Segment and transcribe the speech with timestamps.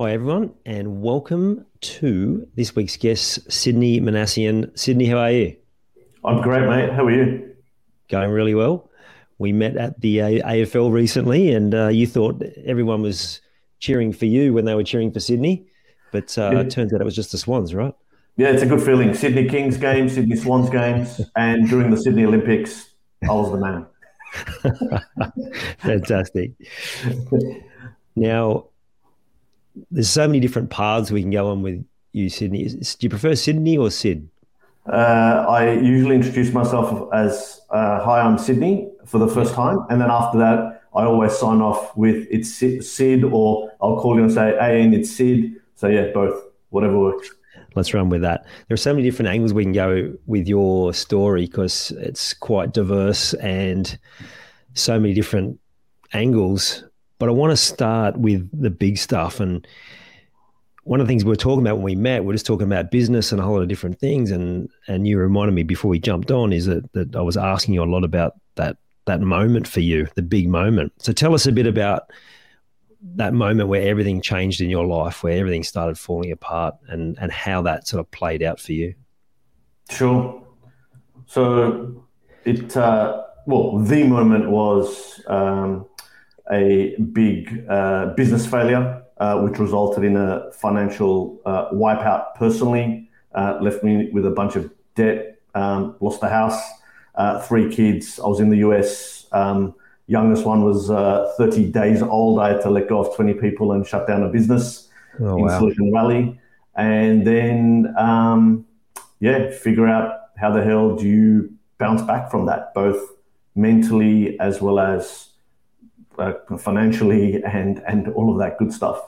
[0.00, 4.70] Hi, everyone, and welcome to this week's guest, Sidney Minassian.
[4.74, 5.56] Sidney, how are you?
[6.24, 6.90] I'm great, mate.
[6.90, 7.54] How are you?
[8.08, 8.88] Going really well.
[9.36, 13.42] We met at the AFL recently, and uh, you thought everyone was
[13.78, 15.66] cheering for you when they were cheering for Sydney,
[16.12, 16.60] but uh, yeah.
[16.60, 17.92] it turns out it was just the Swans, right?
[18.38, 19.12] Yeah, it's a good feeling.
[19.12, 22.88] Sydney Kings games, Sydney Swans games, and during the Sydney Olympics,
[23.22, 23.86] I was the man.
[25.80, 26.52] Fantastic.
[28.16, 28.69] Now,
[29.90, 32.68] there's so many different paths we can go on with you, Sidney.
[32.68, 34.28] Do you prefer Sidney or Sid?
[34.86, 40.00] Uh, I usually introduce myself as uh, "Hi, I'm Sidney" for the first time, and
[40.00, 44.32] then after that, I always sign off with "It's Sid," or I'll call you and
[44.32, 47.30] say, "Hey, Ian, it's Sid." So yeah, both, whatever works.
[47.76, 48.44] Let's run with that.
[48.66, 52.72] There are so many different angles we can go with your story because it's quite
[52.72, 53.96] diverse and
[54.74, 55.60] so many different
[56.12, 56.84] angles
[57.20, 59.40] but I want to start with the big stuff.
[59.40, 59.64] And
[60.84, 62.66] one of the things we were talking about when we met, we are just talking
[62.66, 64.30] about business and a whole lot of different things.
[64.30, 67.74] And and you reminded me before we jumped on is that that I was asking
[67.74, 70.92] you a lot about that that moment for you, the big moment.
[70.98, 72.10] So tell us a bit about
[73.16, 77.30] that moment where everything changed in your life, where everything started falling apart, and and
[77.30, 78.94] how that sort of played out for you.
[79.90, 80.42] Sure.
[81.26, 82.02] So
[82.46, 85.86] it uh, well, the moment was um,
[86.50, 93.58] a big uh, business failure, uh, which resulted in a financial uh, wipeout personally, uh,
[93.60, 96.60] left me with a bunch of debt, um, lost the house,
[97.14, 98.18] uh, three kids.
[98.18, 99.26] I was in the US.
[99.32, 99.74] Um,
[100.06, 102.40] youngest one was uh, 30 days old.
[102.40, 104.88] I had to let go of 20 people and shut down a business
[105.20, 105.58] oh, in wow.
[105.58, 106.40] Silicon Valley.
[106.74, 108.66] And then, um,
[109.20, 113.00] yeah, figure out how the hell do you bounce back from that, both
[113.54, 115.29] mentally as well as
[116.58, 119.00] financially and and all of that good stuff.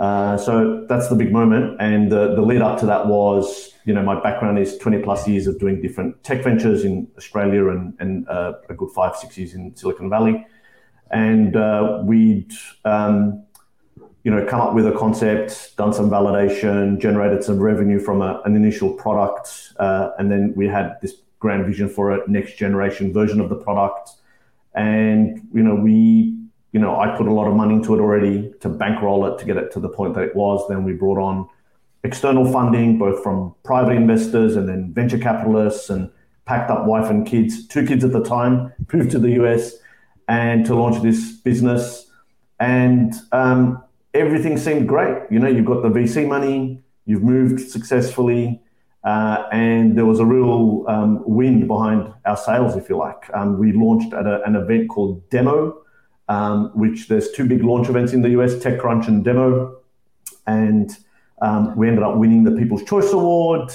[0.00, 3.92] Uh, so that's the big moment, and the, the lead up to that was, you
[3.92, 7.92] know, my background is 20 plus years of doing different tech ventures in Australia and,
[7.98, 10.46] and uh, a good five six years in Silicon Valley,
[11.10, 12.52] and uh, we'd
[12.86, 13.44] um,
[14.24, 18.40] you know come up with a concept, done some validation, generated some revenue from a,
[18.46, 23.12] an initial product, uh, and then we had this grand vision for a next generation
[23.12, 24.12] version of the product
[24.74, 26.36] and you know we
[26.72, 29.44] you know I put a lot of money into it already to bankroll it to
[29.44, 30.66] get it to the point that it was.
[30.68, 31.48] Then we brought on
[32.04, 36.10] external funding, both from private investors and then venture capitalists, and
[36.44, 39.74] packed up wife and kids, two kids at the time, moved to the US,
[40.28, 42.10] and to launch this business.
[42.58, 43.82] And um,
[44.14, 45.22] everything seemed great.
[45.30, 48.61] You know, you've got the VC money, you've moved successfully,
[49.04, 53.28] uh, and there was a real um, wind behind our sales, if you like.
[53.34, 55.82] Um, we launched at a, an event called Demo,
[56.28, 59.76] um, which there's two big launch events in the US, TechCrunch and Demo.
[60.46, 60.96] And
[61.40, 63.72] um, we ended up winning the People's Choice Award,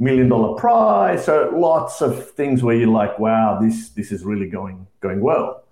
[0.00, 1.24] million dollar prize.
[1.24, 5.64] So lots of things where you're like, wow, this, this is really going, going well.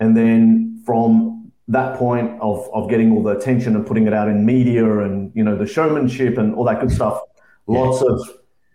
[0.00, 4.28] And then from that point of, of getting all the attention and putting it out
[4.28, 7.20] in media and, you know, the showmanship and all that good stuff,
[7.66, 8.20] lots of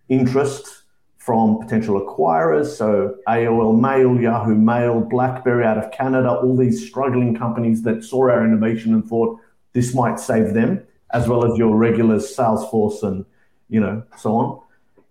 [0.10, 0.84] interest
[1.18, 2.68] from potential acquirers.
[2.68, 8.30] So AOL Mail, Yahoo Mail, BlackBerry out of Canada, all these struggling companies that saw
[8.30, 9.39] our innovation and thought
[9.74, 10.81] this might save them,
[11.12, 13.25] as well as your regular Salesforce and
[13.69, 14.62] you know so on.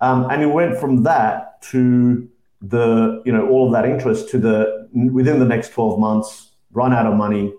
[0.00, 2.28] Um, and it went from that to
[2.62, 6.92] the you know all of that interest to the within the next 12 months run
[6.92, 7.52] out of money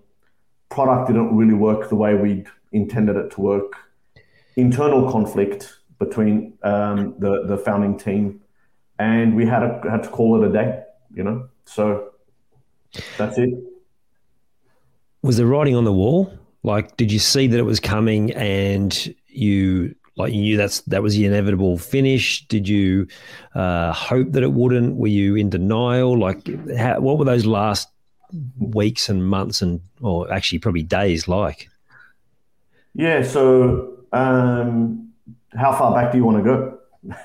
[0.70, 3.74] product didn't really work the way we'd intended it to work
[4.56, 8.42] internal conflict between um, the the founding team,
[9.00, 10.84] and we had a, had to call it a day.
[11.14, 12.12] You know, so
[13.18, 13.54] that's it.
[15.22, 16.32] was the writing on the wall?
[16.64, 21.04] Like, did you see that it was coming and you like you knew that's that
[21.04, 22.46] was the inevitable finish?
[22.48, 23.08] Did you
[23.54, 24.96] uh, hope that it wouldn't?
[24.96, 26.18] Were you in denial?
[26.18, 27.88] Like, how, what were those last
[28.60, 31.70] weeks and months and, or actually probably days like?
[32.94, 33.22] Yeah.
[33.22, 35.07] So, um,
[35.58, 36.80] how far back do you want to go?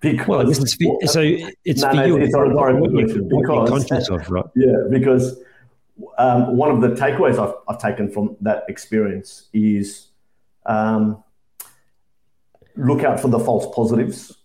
[0.00, 1.20] because well, it's for, so
[1.64, 2.16] it's no, for no, you.
[2.18, 4.44] It's, sorry, sorry, because, conscious of, right?
[4.56, 5.38] Yeah, because
[6.18, 10.08] um, one of the takeaways I've, I've, taken from that experience is
[10.66, 11.22] um,
[12.76, 14.36] look out for the false positives,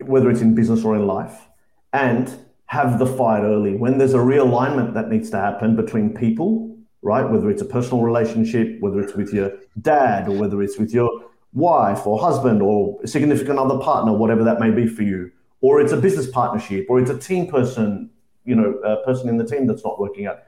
[0.00, 1.46] whether it's in business or in life,
[1.92, 2.34] and
[2.66, 3.76] have the fight early.
[3.76, 7.28] When there's a realignment that needs to happen between people, right?
[7.28, 11.10] Whether it's a personal relationship, whether it's with your dad, or whether it's with your
[11.52, 15.92] wife or husband or significant other partner, whatever that may be for you, or it's
[15.92, 18.10] a business partnership, or it's a team person,
[18.44, 20.42] you know, a person in the team that's not working out.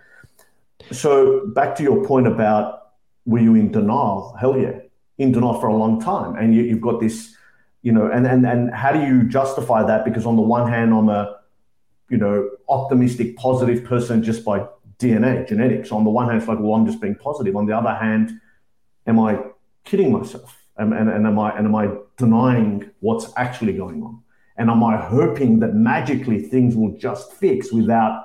[0.93, 2.93] So back to your point about
[3.27, 4.37] were you in denial?
[4.39, 4.81] Hell yeah,
[5.19, 7.35] in denial for a long time, and you, have got this,
[7.83, 10.05] you know, and and and how do you justify that?
[10.05, 11.37] Because on the one hand, I'm a,
[12.11, 14.67] you know, optimistic, positive person just by
[14.99, 15.91] DNA, genetics.
[15.93, 17.56] On the one hand, it's like, well, I'm just being positive.
[17.56, 18.41] On the other hand,
[19.06, 19.39] am I
[19.85, 20.64] kidding myself?
[20.76, 24.21] And, and, and am I and am I denying what's actually going on?
[24.56, 28.25] And am I hoping that magically things will just fix without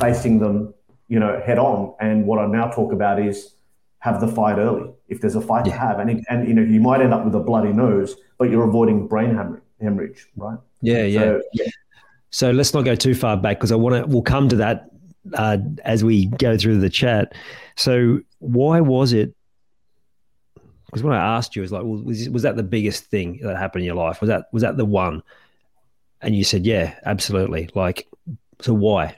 [0.00, 0.74] facing them,
[1.08, 1.94] you know, head on?
[2.00, 3.54] And what I now talk about is
[4.00, 4.90] have the fight early.
[5.08, 5.72] If there's a fight yeah.
[5.72, 8.16] to have, and it, and you know, you might end up with a bloody nose,
[8.38, 9.36] but you're avoiding brain
[9.80, 10.58] hemorrhage, right?
[10.82, 11.20] Yeah, yeah.
[11.20, 11.66] So, yeah.
[12.30, 14.06] so let's not go too far back because I want to.
[14.06, 14.90] We'll come to that
[15.34, 17.34] uh, as we go through the chat.
[17.76, 19.34] So why was it
[20.88, 23.58] because when I asked you, was like, well, was, was that the biggest thing that
[23.58, 24.22] happened in your life?
[24.22, 25.22] Was that was that the one?
[26.22, 27.68] And you said, yeah, absolutely.
[27.74, 28.08] Like,
[28.60, 29.16] so why?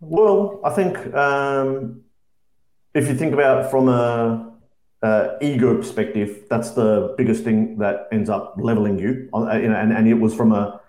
[0.00, 2.02] Well, I think um,
[2.94, 4.52] if you think about from a,
[5.02, 9.28] a, ego perspective, that's the biggest thing that ends up leveling you.
[9.32, 10.80] Uh, and, and it was from a,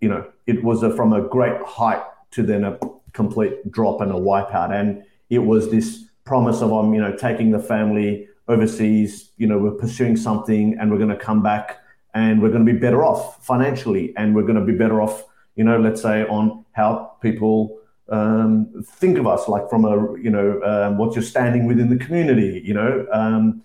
[0.00, 2.02] you know, it was a, from a great height
[2.32, 2.78] to then a
[3.12, 7.50] complete drop and a wipeout, and it was this promise of I'm, you know, taking
[7.50, 11.80] the family overseas, you know, we're pursuing something and we're going to come back
[12.14, 15.24] and we're going to be better off financially and we're going to be better off,
[15.56, 17.80] you know, let's say on how people
[18.10, 19.90] um, think of us, like from a,
[20.20, 23.60] you know, um, what's your standing within the community, you know, um,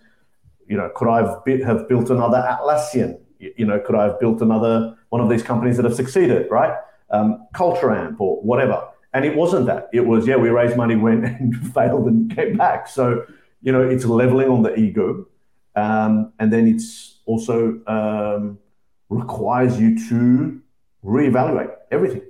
[0.67, 3.19] you know, could I have, have built another Atlassian?
[3.37, 6.73] You know, could I have built another one of these companies that have succeeded, right?
[7.11, 8.87] Um, Culture Amp or whatever.
[9.15, 9.89] And it wasn't that.
[9.93, 12.89] It was, yeah, we raised money, went and failed and came back.
[12.89, 13.25] So,
[13.61, 15.25] you know, it's leveling on the ego.
[15.73, 18.59] Um, and then it's also um,
[19.07, 20.61] requires you to
[21.03, 22.23] reevaluate everything.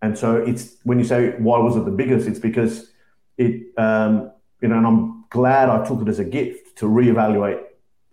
[0.00, 2.26] And so it's when you say, why was it the biggest?
[2.26, 2.90] It's because
[3.36, 4.32] it, um,
[4.62, 7.62] you know, and I'm glad I took it as a gift to reevaluate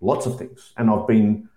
[0.01, 0.74] lots of things.
[0.75, 1.48] And I've been,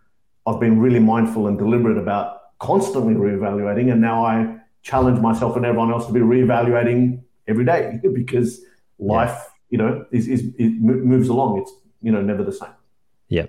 [0.47, 3.91] I've been really mindful and deliberate about constantly reevaluating.
[3.91, 8.61] And now I, challenge myself and everyone else to be reevaluating every day because
[8.99, 9.45] life, yeah.
[9.71, 11.59] you know, is, is it moves along.
[11.59, 12.71] It's you know never the same.
[13.29, 13.47] Yeah.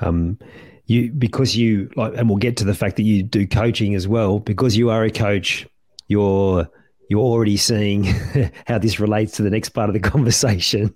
[0.00, 0.38] Um,
[0.86, 4.08] you because you like, and we'll get to the fact that you do coaching as
[4.08, 4.38] well.
[4.38, 5.66] Because you are a coach,
[6.08, 6.68] you're
[7.08, 8.04] you're already seeing
[8.66, 10.94] how this relates to the next part of the conversation.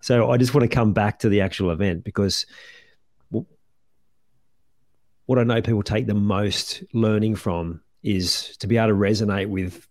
[0.00, 2.46] So I just want to come back to the actual event because
[5.26, 9.48] what I know people take the most learning from is to be able to resonate
[9.48, 9.88] with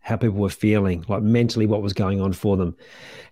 [0.00, 2.76] how people were feeling, like mentally what was going on for them,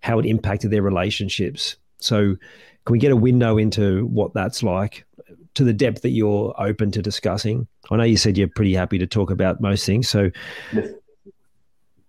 [0.01, 1.77] how it impacted their relationships.
[1.99, 2.37] So,
[2.85, 5.07] can we get a window into what that's like
[5.55, 7.69] to the depth that you're open to discussing?
[7.91, 10.09] I know you said you're pretty happy to talk about most things.
[10.09, 10.31] So,
[10.73, 10.89] yes.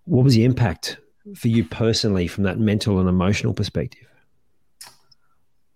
[0.04, 0.98] what was the impact
[1.36, 4.06] for you personally from that mental and emotional perspective?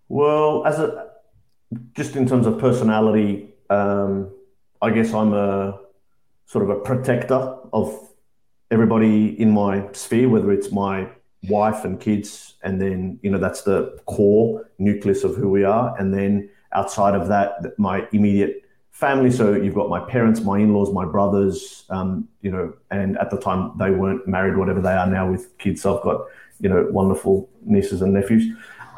[0.08, 1.10] Well, as a
[1.94, 4.32] just in terms of personality, um,
[4.82, 5.78] I guess I'm a
[6.50, 7.96] sort of a protector of
[8.72, 11.08] everybody in my sphere, whether it's my
[11.44, 15.96] wife and kids, and then you know that's the core nucleus of who we are,
[16.00, 19.30] and then outside of that, my immediate family.
[19.30, 23.38] So you've got my parents, my in-laws, my brothers, um, you know, and at the
[23.38, 25.82] time they weren't married, whatever they are now with kids.
[25.82, 26.26] So I've got
[26.58, 28.44] you know wonderful nieces and nephews,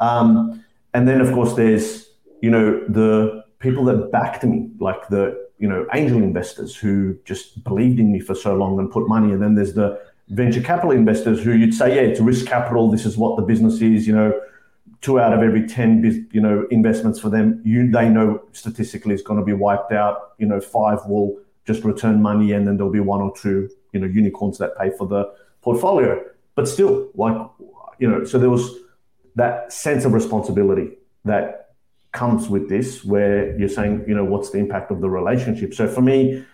[0.01, 2.09] um, and then of course there's
[2.41, 7.63] you know the people that backed me, like the you know angel investors who just
[7.63, 10.91] believed in me for so long and put money, and then there's the venture capital
[10.91, 12.91] investors who you'd say, yeah, it's risk capital.
[12.91, 14.05] This is what the business is.
[14.05, 14.41] You know,
[14.99, 19.21] two out of every ten you know investments for them, you they know statistically is
[19.21, 20.33] going to be wiped out.
[20.37, 24.01] You know, five will just return money, and then there'll be one or two you
[24.01, 26.21] know unicorns that pay for the portfolio.
[26.55, 27.37] but still, like
[27.99, 28.69] you know, so there was
[29.35, 31.62] that sense of responsibility that
[32.13, 35.73] comes with this, where you're saying, you know, what's the impact of the relationship?
[35.73, 36.45] So for me,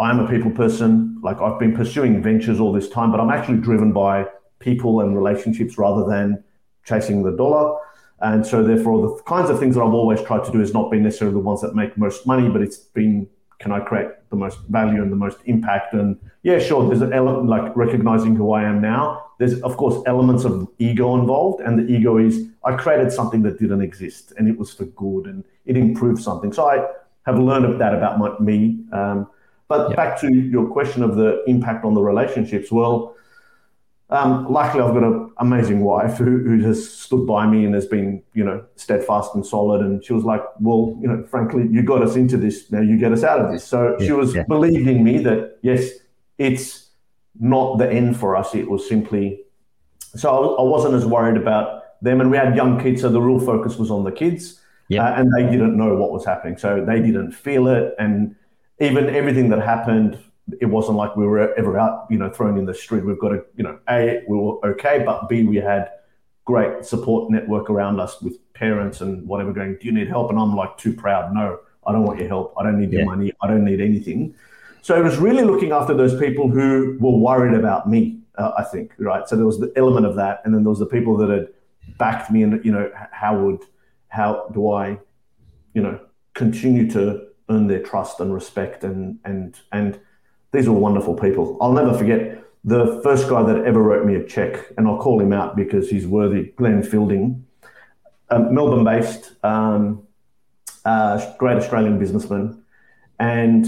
[0.00, 1.20] I'm a people person.
[1.22, 4.26] Like I've been pursuing ventures all this time, but I'm actually driven by
[4.58, 6.42] people and relationships rather than
[6.84, 7.78] chasing the dollar.
[8.20, 10.90] And so, therefore, the kinds of things that I've always tried to do is not
[10.92, 13.28] been necessarily the ones that make most money, but it's been
[13.58, 15.94] can I create the most value and the most impact?
[15.94, 19.26] And yeah, sure, there's an element like recognizing who I am now.
[19.38, 21.60] There's, of course, elements of ego involved.
[21.60, 25.26] And the ego is I created something that didn't exist and it was for good
[25.26, 26.52] and it improved something.
[26.52, 26.84] So I
[27.26, 28.84] have learned that about my, me.
[28.92, 29.28] Um,
[29.68, 33.14] but back to your question of the impact on the relationships, well,
[34.12, 37.86] um, luckily, I've got an amazing wife who, who has stood by me and has
[37.86, 39.80] been, you know, steadfast and solid.
[39.80, 42.70] And she was like, "Well, you know, frankly, you got us into this.
[42.70, 44.42] Now you get us out of this." So yeah, she was yeah.
[44.42, 45.90] believing me that yes,
[46.36, 46.90] it's
[47.40, 48.54] not the end for us.
[48.54, 49.44] It was simply.
[50.14, 53.40] So I wasn't as worried about them, and we had young kids, so the real
[53.40, 55.06] focus was on the kids, yeah.
[55.06, 58.34] uh, and they didn't know what was happening, so they didn't feel it, and
[58.78, 60.18] even everything that happened
[60.60, 63.04] it wasn't like we were ever out, you know, thrown in the street.
[63.04, 65.90] We've got to, you know, A, we were okay, but B, we had
[66.44, 70.30] great support network around us with parents and whatever going, do you need help?
[70.30, 71.32] And I'm like too proud.
[71.32, 72.54] No, I don't want your help.
[72.58, 73.00] I don't need yeah.
[73.00, 73.32] your money.
[73.40, 74.34] I don't need anything.
[74.82, 78.64] So it was really looking after those people who were worried about me, uh, I
[78.64, 79.28] think, right?
[79.28, 80.42] So there was the element of that.
[80.44, 81.48] And then there was the people that had
[81.98, 83.60] backed me and, you know, how would,
[84.08, 84.98] how do I,
[85.74, 86.00] you know,
[86.34, 90.00] continue to earn their trust and respect and, and, and,
[90.52, 91.56] these were wonderful people.
[91.60, 95.20] I'll never forget the first guy that ever wrote me a check, and I'll call
[95.20, 97.44] him out because he's worthy, Glenn Fielding,
[98.30, 100.06] um, Melbourne based, um,
[100.84, 102.62] uh, great Australian businessman.
[103.18, 103.66] And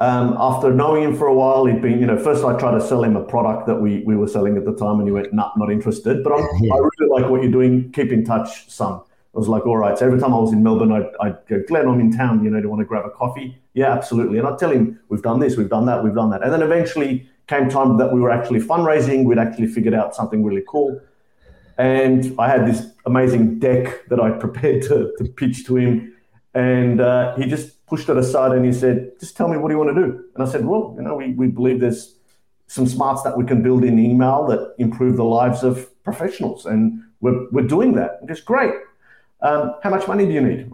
[0.00, 2.80] um, after knowing him for a while, he'd been, you know, first I tried to
[2.80, 5.32] sell him a product that we, we were selling at the time, and he went,
[5.32, 6.24] nah, not interested.
[6.24, 6.74] But yeah.
[6.74, 7.92] i really like what you're doing.
[7.92, 9.00] Keep in touch, son.
[9.34, 9.98] I was like, all right.
[9.98, 12.44] So every time I was in Melbourne, I'd, I'd go, Glenn, I'm in town.
[12.44, 13.58] You know, do you want to grab a coffee?
[13.74, 14.38] Yeah, absolutely.
[14.38, 16.44] And I'd tell him, we've done this, we've done that, we've done that.
[16.44, 19.24] And then eventually came time that we were actually fundraising.
[19.24, 21.00] We'd actually figured out something really cool.
[21.76, 26.14] And I had this amazing deck that I prepared to, to pitch to him.
[26.54, 29.74] And uh, he just pushed it aside and he said, just tell me what do
[29.74, 30.24] you want to do?
[30.36, 32.14] And I said, well, you know, we, we believe there's
[32.68, 36.66] some smarts that we can build in email that improve the lives of professionals.
[36.66, 38.18] And we're, we're doing that.
[38.20, 38.72] And it's great.
[39.44, 40.70] Um, how much money do you need?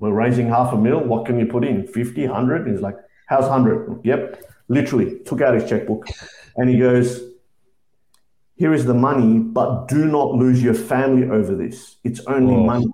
[0.00, 0.98] We're raising half a mil.
[0.98, 1.86] What can you put in?
[1.86, 2.66] 50, 100?
[2.66, 2.96] He's like,
[3.28, 4.00] how's 100?
[4.02, 4.42] Yep.
[4.68, 6.06] Literally took out his checkbook
[6.56, 7.20] and he goes,
[8.56, 11.96] here is the money, but do not lose your family over this.
[12.02, 12.64] It's only Whoa.
[12.64, 12.86] money.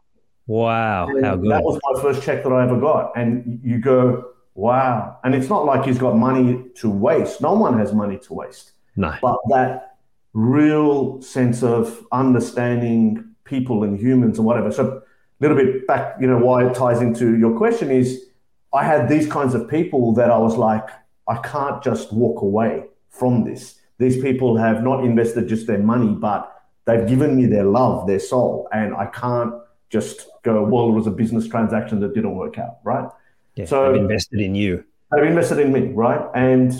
[0.47, 1.07] Wow.
[1.09, 1.51] And how good.
[1.53, 3.13] That was my first check that I ever got.
[3.17, 5.19] And you go, wow.
[5.23, 7.41] And it's not like he's got money to waste.
[7.41, 8.73] No one has money to waste.
[8.97, 9.15] No.
[9.23, 9.97] But that
[10.33, 14.71] real sense of understanding people and humans and whatever.
[14.73, 15.03] So a
[15.41, 18.27] little bit back, you know, why it ties into your question is
[18.73, 20.89] I had these kinds of people that I was like,
[21.29, 23.81] I can't just walk away from this.
[23.99, 28.19] These people have not invested just their money, but they've given me their love, their
[28.19, 29.53] soul, and I can't
[29.91, 33.09] just go, well, it was a business transaction that didn't work out, right?
[33.57, 34.85] Yeah, so they've invested in you.
[35.13, 36.25] They've invested in me, right?
[36.35, 36.73] And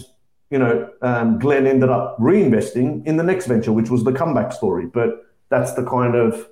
[0.51, 4.53] you know, um, Glenn ended up reinvesting in the next venture, which was the comeback
[4.53, 4.87] story.
[4.87, 6.49] But that's the kind of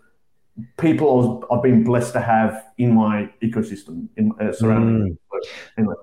[0.79, 5.13] people I've been blessed to have in my ecosystem in uh, surrounding.
[5.13, 5.19] Mm.
[5.31, 5.95] So, anyway,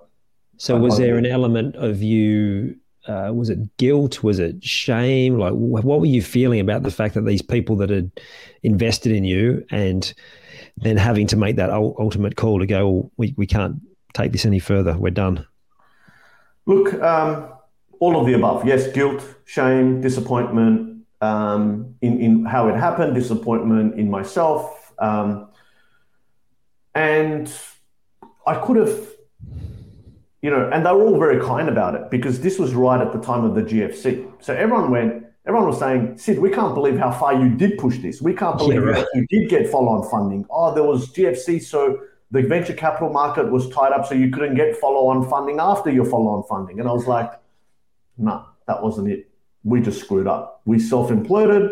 [0.58, 2.78] so was there an element of you?
[3.08, 4.24] Uh, was it guilt?
[4.24, 5.38] Was it shame?
[5.38, 8.10] Like, what were you feeling about the fact that these people that had
[8.64, 10.12] invested in you and
[10.78, 13.76] then having to make that ultimate call to go, well, we, we can't
[14.14, 14.98] take this any further.
[14.98, 15.46] We're done.
[16.66, 17.50] Look, um,
[18.00, 18.66] all of the above.
[18.66, 20.95] Yes, guilt, shame, disappointment,
[21.26, 24.94] um, in, in how it happened, disappointment in myself.
[25.00, 25.50] Um,
[26.94, 27.52] and
[28.46, 28.96] I could have,
[30.42, 33.12] you know, and they were all very kind about it because this was right at
[33.12, 34.32] the time of the GFC.
[34.40, 37.98] So everyone went, everyone was saying, Sid, we can't believe how far you did push
[37.98, 38.22] this.
[38.22, 39.06] We can't believe yeah, right.
[39.16, 40.46] you did get follow on funding.
[40.50, 41.62] Oh, there was GFC.
[41.62, 42.00] So
[42.32, 45.90] the venture capital market was tied up, so you couldn't get follow on funding after
[45.92, 46.80] your follow on funding.
[46.80, 47.32] And I was like,
[48.18, 49.30] no, nah, that wasn't it
[49.66, 50.62] we just screwed up.
[50.66, 51.70] We self imploded.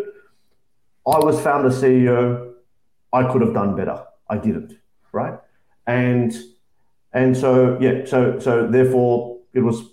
[1.07, 2.53] I was founder CEO.
[3.13, 4.03] I could have done better.
[4.27, 4.73] I didn't,
[5.13, 5.39] right?
[5.87, 6.33] And
[7.13, 9.83] and so yeah, so so therefore it was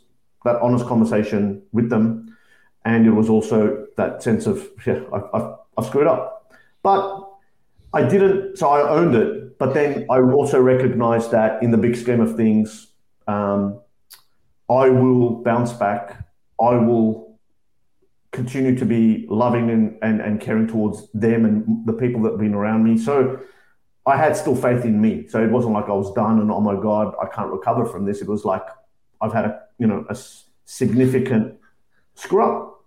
[0.45, 2.37] that honest conversation with them,
[2.85, 7.29] and it was also that sense of yeah, I, I, I screwed up, but
[7.93, 8.57] I didn't.
[8.57, 12.35] So I owned it, but then I also recognized that in the big scheme of
[12.35, 12.87] things,
[13.27, 13.81] um,
[14.71, 16.25] I will bounce back.
[16.59, 17.30] I will
[18.33, 22.41] continue to be loving and, and, and caring towards them and the people that have
[22.41, 22.97] been around me.
[22.97, 23.41] So
[24.07, 25.27] I had still faith in me.
[25.29, 28.05] So it wasn't like I was done and oh my God, I can't recover from
[28.05, 28.21] this.
[28.21, 28.63] It was like
[29.21, 30.17] I've had a you know a
[30.65, 31.59] significant
[32.15, 32.85] screw up,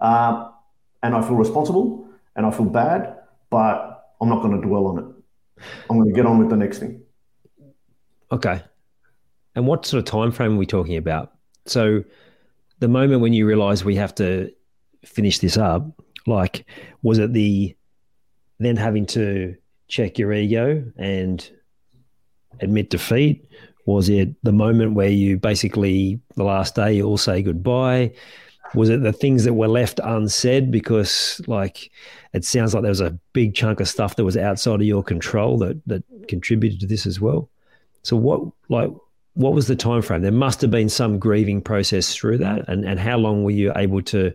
[0.00, 0.50] uh,
[1.02, 3.18] and I feel responsible and I feel bad,
[3.50, 5.04] but I'm not going to dwell on it.
[5.88, 7.02] I'm going to get on with the next thing.
[8.32, 8.62] Okay.
[9.54, 11.32] And what sort of time frame are we talking about?
[11.66, 12.04] So
[12.80, 14.52] the moment when you realize we have to
[15.04, 15.86] finish this up,
[16.26, 16.66] like
[17.02, 17.76] was it the
[18.58, 19.56] then having to
[19.88, 21.50] check your ego and
[22.60, 23.46] admit defeat?
[23.86, 28.12] Was it the moment where you basically the last day you all say goodbye?
[28.74, 31.90] Was it the things that were left unsaid because like
[32.32, 35.02] it sounds like there was a big chunk of stuff that was outside of your
[35.02, 37.48] control that that contributed to this as well?
[38.02, 38.90] So what like
[39.34, 40.22] what was the time frame?
[40.22, 43.72] There must have been some grieving process through that, and and how long were you
[43.76, 44.32] able to,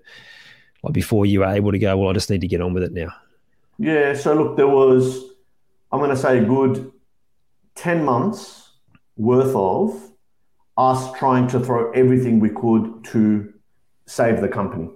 [0.83, 1.97] like, before you were able to go?
[1.97, 3.09] Well, I just need to get on with it now.
[3.77, 4.13] Yeah.
[4.13, 5.21] So look, there was,
[5.91, 6.91] I'm going to say, a good
[7.75, 8.71] ten months
[9.17, 10.11] worth of
[10.77, 13.53] us trying to throw everything we could to
[14.05, 14.89] save the company.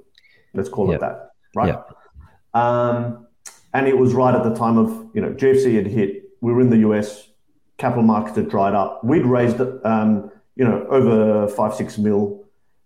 [0.53, 0.97] Let's call yep.
[0.97, 1.67] it that, right?
[1.67, 1.95] Yep.
[2.53, 3.27] Um,
[3.73, 6.23] and it was right at the time of you know GFC had hit.
[6.41, 7.29] We were in the US
[7.79, 9.03] capital markets had dried up.
[9.03, 12.43] We'd raised, um, you know, over five, six mil.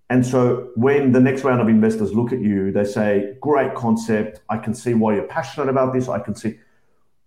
[0.09, 4.41] And so when the next round of investors look at you, they say, great concept.
[4.49, 6.07] I can see why you're passionate about this.
[6.07, 6.59] I can see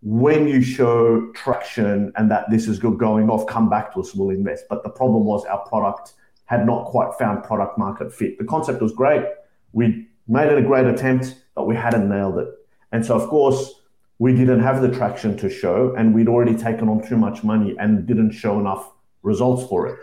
[0.03, 4.15] when you show traction and that this is good going off, come back to us,
[4.15, 4.67] we'll invest.
[4.71, 6.13] But the problem was our product
[6.45, 8.39] had not quite found product market fit.
[8.39, 9.25] The concept was great.
[9.73, 12.49] We made it a great attempt, but we hadn't nailed it.
[12.93, 13.76] And so, of course,
[14.19, 17.77] we didn't have the traction to show and we'd already taken on too much money
[17.79, 18.93] and didn't show enough
[19.23, 19.99] results for it.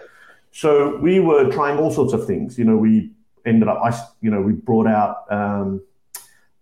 [0.52, 2.60] So we were trying all sorts of things.
[2.60, 3.12] You know, we
[3.46, 5.82] ended up, I, you know, we brought out um,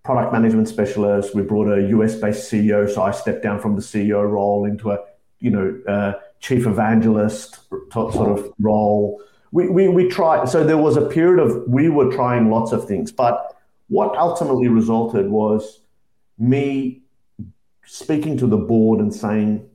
[0.03, 1.35] product management specialists.
[1.35, 2.89] We brought a US based CEO.
[2.89, 4.99] So I stepped down from the CEO role into a,
[5.39, 7.59] you know, uh, chief evangelist
[7.91, 9.21] sort of role.
[9.51, 12.87] We, we, we tried, so there was a period of, we were trying lots of
[12.87, 13.57] things, but
[13.89, 15.81] what ultimately resulted was
[16.39, 17.00] me
[17.85, 19.67] speaking to the board and saying,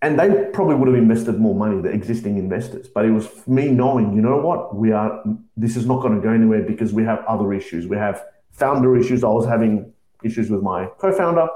[0.00, 3.68] and they probably would have invested more money, the existing investors, but it was me
[3.68, 5.22] knowing, you know what, we are,
[5.56, 7.88] this is not going to go anywhere because we have other issues.
[7.88, 9.24] We have founder issues.
[9.24, 11.48] I was having issues with my co-founder.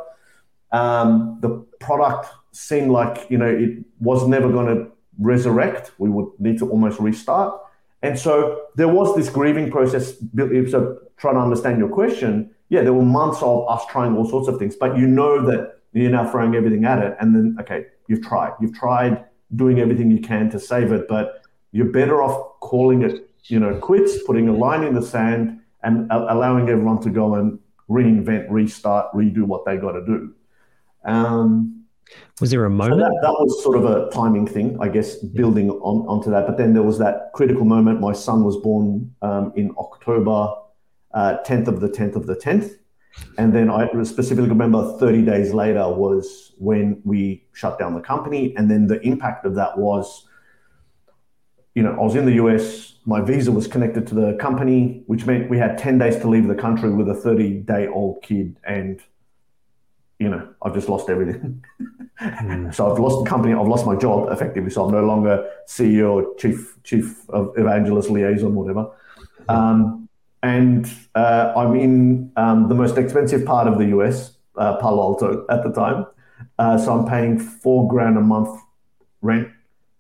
[0.73, 5.93] Um, the product seemed like, you know, it was never going to resurrect.
[5.99, 7.61] We would need to almost restart.
[8.03, 10.15] And so there was this grieving process.
[10.37, 14.49] So trying to understand your question, yeah, there were months of us trying all sorts
[14.49, 17.15] of things, but you know that you're now throwing everything at it.
[17.21, 18.55] And then, okay, you've tried.
[18.63, 23.31] You've tried doing everything you can to save it, but you're better off calling it,
[23.45, 27.59] you know, quits, putting a line in the sand and allowing everyone to go and
[27.91, 30.35] reinvent, restart, redo what they got to do.
[31.05, 31.85] Um,
[32.41, 33.03] was there a moment?
[33.03, 36.47] So that, that, was sort of a timing thing, I guess, building on, onto that.
[36.47, 38.01] But then there was that critical moment.
[38.01, 40.55] My son was born um, in October
[41.15, 42.77] uh, 10th of the 10th of the 10th.
[43.39, 48.55] And then I specifically remember 30 days later was when we shut down the company.
[48.57, 50.27] And then the impact of that was,
[51.75, 55.27] you know, I was in the US, my visa was connected to the company, which
[55.27, 58.59] meant we had 10 days to leave the country with a 30 day old kid.
[58.65, 59.01] And,
[60.19, 61.65] you know, I've just lost everything.
[62.21, 62.75] mm.
[62.75, 64.71] So I've lost the company, I've lost my job effectively.
[64.71, 68.91] So I'm no longer CEO, chief, chief of evangelist liaison, whatever.
[69.49, 70.02] Um,
[70.43, 75.47] and uh, I'm in um, the most expensive part of the US, uh, Palo Alto,
[75.49, 76.07] at the time.
[76.59, 78.61] Uh, so I'm paying four grand a month
[79.21, 79.49] rent.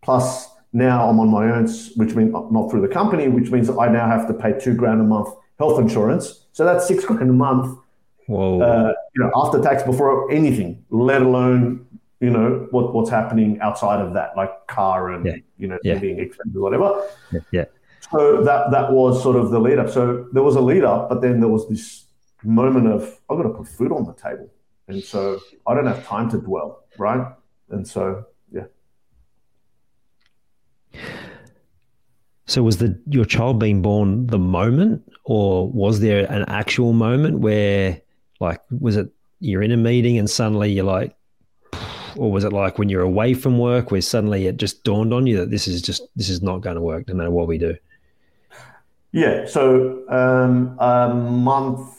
[0.03, 3.89] Plus, now I'm on my own, which means not through the company, which means I
[3.89, 5.29] now have to pay two grand a month
[5.59, 6.47] health insurance.
[6.53, 7.79] So that's six grand a month.
[8.27, 8.61] Whoa.
[8.61, 11.87] Uh, you know, after tax, before anything, let alone
[12.21, 15.37] you know what what's happening outside of that, like car and yeah.
[15.59, 15.95] you know yeah.
[15.95, 17.09] living expenses, whatever.
[17.33, 17.41] Yeah.
[17.51, 17.65] yeah.
[18.11, 19.91] So that that was sort of the lead up.
[19.91, 22.05] So there was a lead up, but then there was this
[22.43, 24.51] moment of I've got to put food on the table,
[24.89, 27.27] and so I don't have time to dwell, right?
[27.71, 28.65] And so yeah.
[32.47, 37.39] So was the your child being born the moment, or was there an actual moment
[37.39, 38.03] where,
[38.41, 39.09] like, was it
[39.41, 41.17] you're in a meeting and suddenly you're like,
[42.17, 45.27] or was it like when you're away from work where suddenly it just dawned on
[45.27, 47.59] you that this is just this is not going to work no matter what we
[47.59, 47.75] do?
[49.13, 51.97] Yeah, so um, a month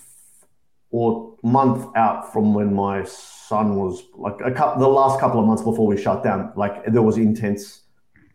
[0.89, 5.45] or month out from when my son was like a couple, the last couple of
[5.45, 7.81] months before we shut down, like there was intense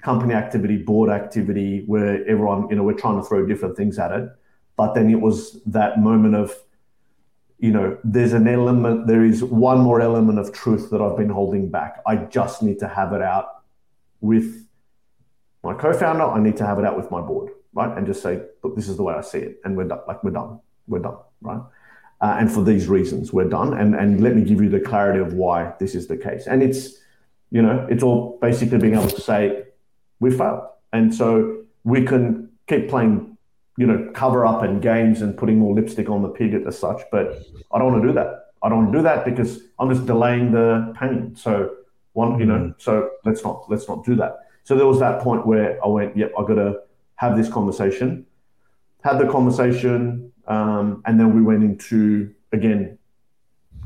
[0.02, 4.12] company activity, board activity, where everyone, you know, we're trying to throw different things at
[4.12, 4.28] it.
[4.76, 6.54] but then it was that moment of,
[7.58, 11.30] you know, there's an element, there is one more element of truth that I've been
[11.30, 12.00] holding back.
[12.06, 13.46] I just need to have it out
[14.20, 14.68] with
[15.64, 16.22] my co-founder.
[16.22, 17.96] I need to have it out with my board, right?
[17.96, 20.00] And just say, look, this is the way I see it, and we're done.
[20.06, 20.60] Like we're done.
[20.86, 21.60] We're done, right?
[22.20, 23.74] Uh, and for these reasons, we're done.
[23.74, 26.46] And and let me give you the clarity of why this is the case.
[26.46, 26.98] And it's,
[27.50, 29.64] you know, it's all basically being able to say
[30.20, 33.36] we failed, and so we can keep playing,
[33.76, 37.02] you know, cover up and games and putting more lipstick on the pig as such.
[37.12, 38.46] But I don't want to do that.
[38.62, 41.36] I don't want to do that because I'm just delaying the pain.
[41.36, 41.76] So
[42.14, 42.74] one, you know, mm.
[42.78, 44.40] so let's not let's not do that.
[44.64, 46.80] So there was that point where I went, yep, I got to
[47.18, 48.26] have this conversation.
[49.02, 52.98] Had the conversation, um, and then we went into again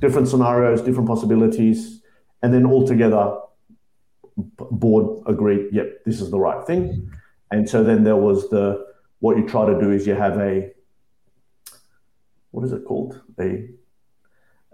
[0.00, 2.02] different scenarios, different possibilities,
[2.42, 3.38] and then all together,
[4.36, 7.10] board agreed, yep, this is the right thing.
[7.50, 8.86] And so then there was the
[9.20, 10.72] what you try to do is you have a
[12.50, 13.68] what is it called a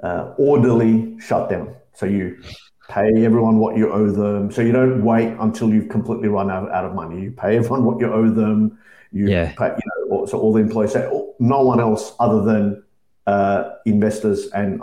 [0.03, 1.75] uh, orderly shutdown.
[1.95, 2.43] So you
[2.89, 4.51] pay everyone what you owe them.
[4.51, 7.21] So you don't wait until you've completely run out, out of money.
[7.21, 8.79] You pay everyone what you owe them.
[9.13, 9.53] You yeah.
[9.57, 12.83] pay, you know, so all the employees say no one else other than
[13.27, 14.83] uh, investors and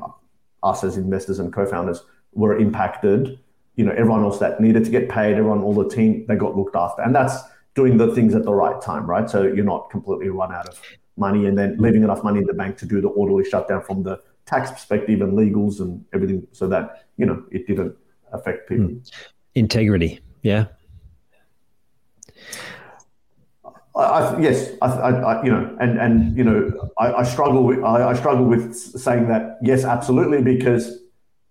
[0.61, 3.39] us as investors and co-founders were impacted.
[3.75, 6.55] You know, everyone else that needed to get paid, everyone, all the team, they got
[6.55, 7.35] looked after, and that's
[7.73, 9.29] doing the things at the right time, right?
[9.29, 10.79] So you're not completely run out of
[11.17, 14.03] money and then leaving enough money in the bank to do the orderly shutdown from
[14.03, 17.95] the tax perspective and legals and everything so that, you know, it didn't
[18.31, 18.88] affect people.
[18.88, 19.12] Mm.
[19.55, 20.19] Integrity.
[20.41, 20.65] Yeah.
[23.95, 28.13] I, I, yes, I, I, you know, and and you know, I, struggle with I,
[28.13, 30.99] struggle with saying that yes, absolutely, because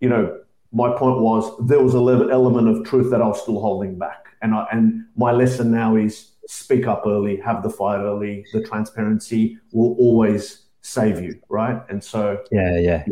[0.00, 3.60] you know, my point was there was a element of truth that I was still
[3.60, 8.00] holding back and I, and my lesson now is speak up early, have the fight
[8.00, 8.44] early.
[8.52, 11.82] The transparency will always save you, right?
[11.88, 13.04] And so yeah, yeah.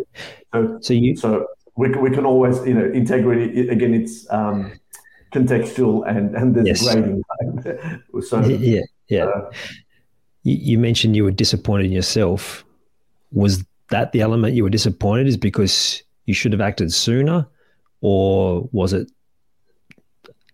[0.53, 3.95] So so you so we we can always you know integrity again.
[3.95, 4.79] It's um,
[5.33, 6.95] contextual and and there's yes.
[6.95, 7.23] grading.
[8.23, 9.25] so yeah, yeah.
[9.25, 9.51] Uh,
[10.43, 12.65] you, you mentioned you were disappointed in yourself.
[13.33, 15.27] Was that the element you were disappointed?
[15.27, 17.47] Is because you should have acted sooner,
[18.03, 19.11] or was it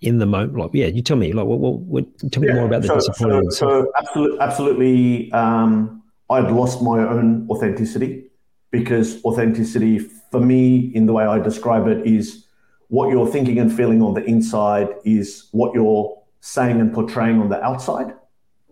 [0.00, 0.56] in the moment?
[0.56, 1.32] Like, yeah, you tell me.
[1.32, 1.58] Like, what?
[1.58, 3.52] what, what tell me yeah, more about the so, disappointment.
[3.54, 5.32] So, so absolutely, absolutely.
[5.32, 5.97] Um,
[6.30, 8.26] I'd lost my own authenticity
[8.70, 9.98] because authenticity,
[10.30, 12.46] for me, in the way I describe it, is
[12.88, 17.48] what you're thinking and feeling on the inside is what you're saying and portraying on
[17.48, 18.12] the outside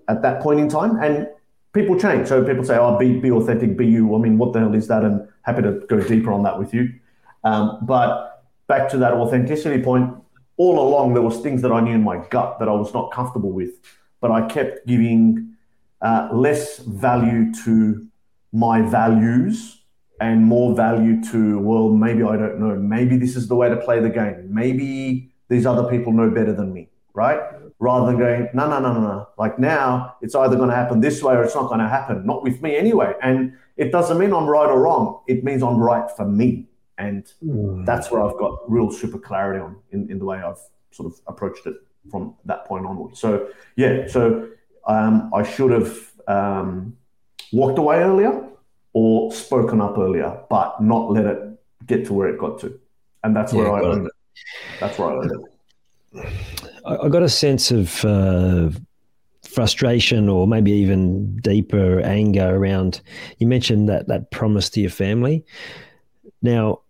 [0.08, 1.02] at that point in time.
[1.02, 1.28] And
[1.72, 2.28] people change.
[2.28, 4.88] So people say, "Oh, be be authentic, be you." I mean, what the hell is
[4.88, 5.04] that?
[5.04, 6.92] And happy to go deeper on that with you.
[7.44, 10.12] Um, but back to that authenticity point,
[10.56, 13.12] all along there was things that I knew in my gut that I was not
[13.12, 13.70] comfortable with,
[14.20, 15.55] but I kept giving
[16.02, 18.06] uh, less value to
[18.52, 19.82] my values
[20.20, 22.76] and more value to well maybe I don't know.
[22.76, 24.48] Maybe this is the way to play the game.
[24.48, 27.40] Maybe these other people know better than me right?
[27.78, 29.28] Rather than going no no no no no.
[29.36, 32.24] Like now it's either going to happen this way or it's not going to happen.
[32.24, 33.14] Not with me anyway.
[33.22, 35.22] And it doesn't mean I'm right or wrong.
[35.26, 36.68] It means I'm right for me.
[36.98, 37.84] And mm.
[37.84, 41.20] that's where I've got real super clarity on in, in the way I've sort of
[41.26, 41.74] approached it
[42.10, 43.16] from that point onward.
[43.16, 44.48] So, yeah, so
[44.86, 46.96] um, I should have um,
[47.52, 48.48] walked away earlier
[48.92, 52.78] or spoken up earlier, but not let it get to where it got to.
[53.24, 54.12] And that's where yeah, I learned it.
[54.80, 56.32] That's where I learned it.
[56.86, 58.70] I got a sense of uh,
[59.42, 63.00] frustration or maybe even deeper anger around
[63.38, 65.44] you mentioned that that promise to your family
[66.42, 66.80] now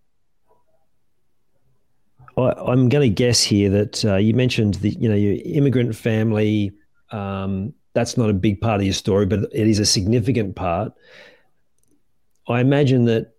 [2.37, 5.97] I, am going to guess here that uh, you mentioned the you know your immigrant
[5.97, 6.73] family.
[7.11, 10.93] Um, that's not a big part of your story, but it is a significant part.
[12.47, 13.33] I imagine that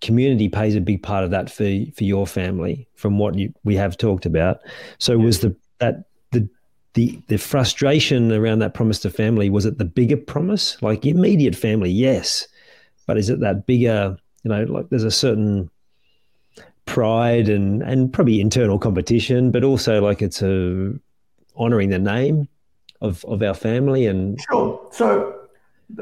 [0.00, 3.74] community plays a big part of that for for your family, from what you, we
[3.74, 4.60] have talked about.
[4.98, 6.48] So, was the that the
[6.94, 11.56] the the frustration around that promise to family was it the bigger promise, like immediate
[11.56, 11.90] family?
[11.90, 12.46] Yes,
[13.08, 14.16] but is it that bigger?
[14.44, 15.68] You know, like there's a certain
[16.84, 20.92] pride and and probably internal competition, but also like it's a
[21.56, 22.46] honoring the name
[23.06, 24.88] of of our family and sure.
[24.90, 25.36] So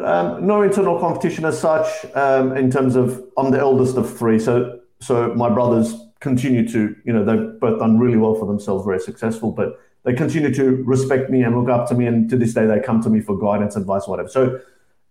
[0.03, 4.39] um, no internal competition as such um, in terms of I'm the eldest of three,
[4.39, 8.85] so so my brothers continue to you know they've both done really well for themselves,
[8.85, 12.37] very successful, but they continue to respect me and look up to me, and to
[12.37, 14.29] this day they come to me for guidance, advice, whatever.
[14.29, 14.61] So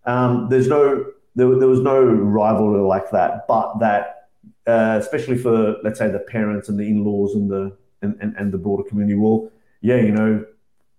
[0.06, 4.30] um, there's no there, there was no rivalry like that, but that
[4.66, 8.52] uh, especially for let's say the parents and the in-laws and the and, and, and
[8.52, 9.16] the broader community.
[9.16, 9.50] Well,
[9.82, 10.46] yeah, you know,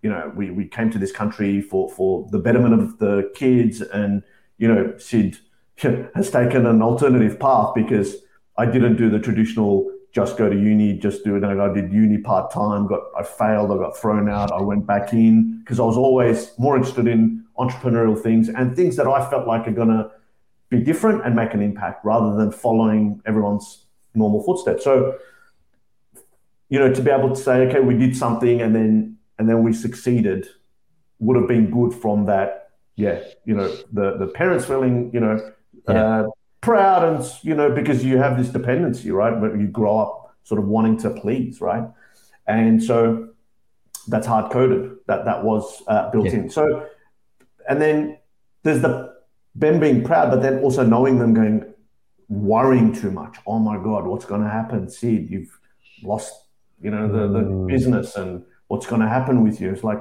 [0.05, 3.81] you know, we, we came to this country for, for the betterment of the kids.
[3.81, 4.23] And,
[4.59, 5.39] you know, Sid
[6.15, 8.17] has taken an alternative path because
[8.59, 11.43] I didn't do the traditional just go to uni, just do it.
[11.43, 15.13] I did uni part time, got I failed, I got thrown out, I went back
[15.13, 19.49] in because I was always more interested in entrepreneurial things and things that I felt
[19.49, 20.13] like are gonna
[20.69, 24.85] be different and make an impact rather than following everyone's normal footsteps.
[24.85, 25.19] So,
[26.69, 29.63] you know, to be able to say, okay, we did something and then and then
[29.63, 30.47] we succeeded
[31.19, 32.71] would have been good from that.
[32.97, 35.53] Yeah, you know, the the parents feeling, you know,
[35.89, 36.21] yeah.
[36.21, 36.27] uh,
[36.65, 40.59] proud and you know because you have this dependency right but you grow up sort
[40.59, 41.85] of wanting to please right
[42.47, 43.29] and so
[44.09, 46.33] that's hard coded that that was uh, built yeah.
[46.33, 46.87] in so
[47.69, 48.19] and then
[48.63, 49.15] there's the
[49.55, 51.63] them being proud but then also knowing them going
[52.31, 55.59] worrying too much oh my god what's going to happen sid you've
[56.03, 56.33] lost
[56.81, 57.69] you know the, the mm.
[57.69, 58.43] business and
[58.75, 60.01] what's going to happen with you it's like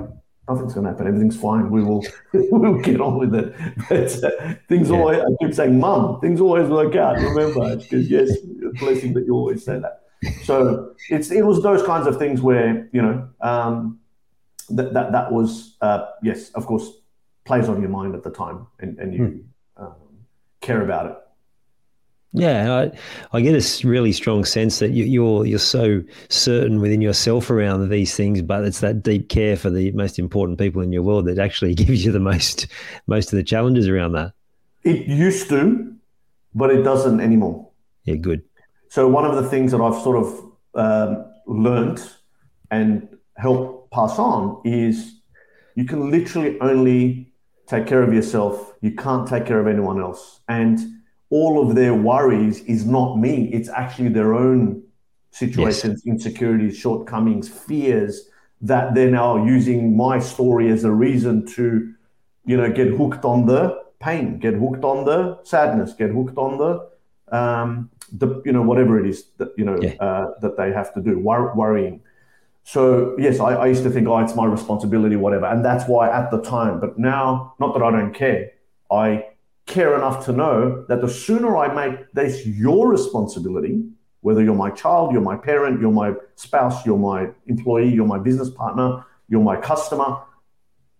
[0.49, 1.07] nothing's going to happen.
[1.07, 1.69] Everything's fine.
[1.69, 3.55] We will we'll get on with it.
[3.89, 4.95] But uh, things yeah.
[4.95, 7.17] always, I keep saying, Mum, things always work out.
[7.17, 10.01] Remember, because yes, a blessing that you always say that.
[10.43, 13.99] So it's it was those kinds of things where you know um,
[14.69, 16.89] that that that was uh, yes, of course,
[17.45, 19.83] plays on your mind at the time, and and you hmm.
[19.83, 19.95] um,
[20.61, 21.17] care about it.
[22.35, 22.91] Yeah, I,
[23.37, 27.87] I, get a really strong sense that you, you're you're so certain within yourself around
[27.89, 31.25] these things, but it's that deep care for the most important people in your world
[31.25, 32.65] that actually gives you the most
[33.05, 34.33] most of the challenges around that.
[34.83, 35.95] It used to,
[36.55, 37.69] but it doesn't anymore.
[38.03, 38.43] Yeah, good.
[38.89, 42.01] So one of the things that I've sort of um, learned
[42.71, 45.19] and help pass on is
[45.75, 47.31] you can literally only
[47.67, 48.73] take care of yourself.
[48.81, 50.79] You can't take care of anyone else, and
[51.33, 53.49] all of their worries is not me.
[53.51, 54.83] It's actually their own
[55.31, 56.13] situations, yes.
[56.13, 58.29] insecurities, shortcomings, fears
[58.61, 61.91] that they're now using my story as a reason to,
[62.45, 63.61] you know, get hooked on the
[63.99, 66.71] pain, get hooked on the sadness, get hooked on the,
[67.35, 69.95] um, the you know, whatever it is that you know yeah.
[69.99, 71.99] uh, that they have to do, wor- worrying.
[72.63, 76.11] So yes, I, I used to think, oh, it's my responsibility, whatever, and that's why
[76.11, 76.79] at the time.
[76.79, 78.51] But now, not that I don't care,
[78.91, 79.25] I
[79.65, 83.83] care enough to know that the sooner I make this your responsibility,
[84.21, 88.19] whether you're my child, you're my parent, you're my spouse, you're my employee, you're my
[88.19, 90.17] business partner, you're my customer.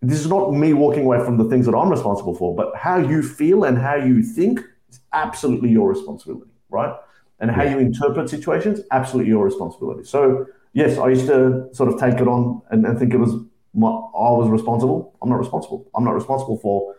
[0.02, 2.98] This is not me walking away from the things that I'm responsible for, but how
[2.98, 6.94] you feel and how you think is absolutely your responsibility, right?
[7.40, 10.04] And how you interpret situations, absolutely your responsibility.
[10.04, 13.34] So, yes, I used to sort of take it on and, and think it was
[13.74, 15.16] my, I was responsible.
[15.20, 15.90] I'm not responsible.
[15.94, 16.94] I'm not responsible for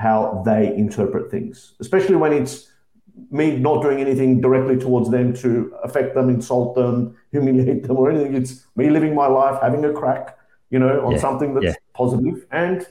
[0.00, 2.72] how they interpret things, especially when it's
[3.30, 8.10] me not doing anything directly towards them to affect them, insult them, humiliate them, or
[8.10, 8.34] anything.
[8.34, 10.38] It's me living my life, having a crack,
[10.70, 11.74] you know, on yeah, something that's yeah.
[11.94, 12.88] positive, and it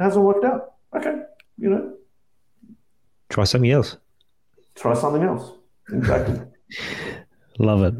[0.00, 0.74] hasn't worked out.
[0.96, 1.16] Okay,
[1.58, 1.94] you know,
[3.28, 3.98] try something else.
[4.74, 5.52] Try something else.
[5.92, 6.40] Exactly.
[7.58, 7.94] Love it.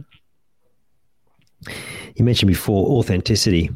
[2.15, 3.71] You mentioned before authenticity.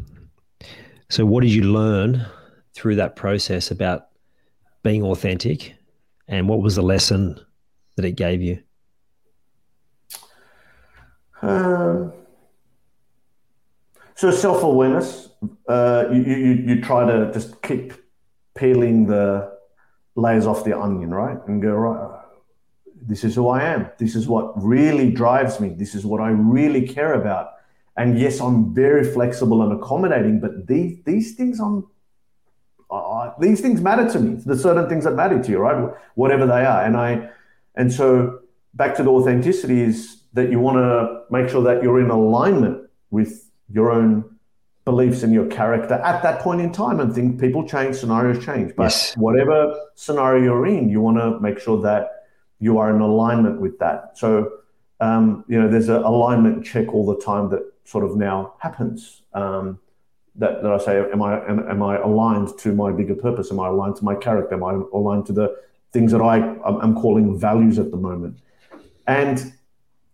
[1.10, 2.26] So, what did you learn
[2.74, 4.09] through that process about
[4.82, 5.74] being authentic,
[6.28, 7.38] and what was the lesson
[7.96, 8.62] that it gave you?
[11.42, 12.12] Um,
[14.14, 15.28] so self awareness.
[15.68, 17.94] Uh, you, you you try to just keep
[18.54, 19.50] peeling the
[20.14, 22.20] layers off the onion, right, and go right.
[23.02, 23.90] This is who I am.
[23.98, 25.70] This is what really drives me.
[25.70, 27.52] This is what I really care about.
[27.96, 31.86] And yes, I'm very flexible and accommodating, but these these things I'm
[32.90, 34.42] uh, these things matter to me.
[34.44, 35.92] There's certain things that matter to you, right?
[36.14, 36.84] Whatever they are.
[36.84, 37.28] And I,
[37.74, 38.40] and so
[38.74, 42.88] back to the authenticity is that you want to make sure that you're in alignment
[43.10, 44.24] with your own
[44.84, 47.00] beliefs and your character at that point in time.
[47.00, 48.74] And think people change, scenarios change.
[48.76, 49.16] But yes.
[49.16, 52.26] whatever scenario you're in, you want to make sure that
[52.58, 54.18] you are in alignment with that.
[54.18, 54.50] So,
[55.00, 59.22] um, you know, there's an alignment check all the time that sort of now happens.
[59.32, 59.78] Um,
[60.40, 63.52] that, that I say, am I am, am, I aligned to my bigger purpose?
[63.52, 64.54] Am I aligned to my character?
[64.54, 65.54] Am I aligned to the
[65.92, 68.38] things that I am calling values at the moment?
[69.06, 69.52] And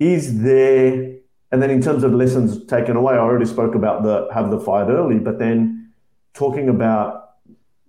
[0.00, 1.14] is there?
[1.52, 4.58] And then in terms of lessons taken away, I already spoke about the have the
[4.58, 5.92] fight early, but then
[6.34, 7.36] talking about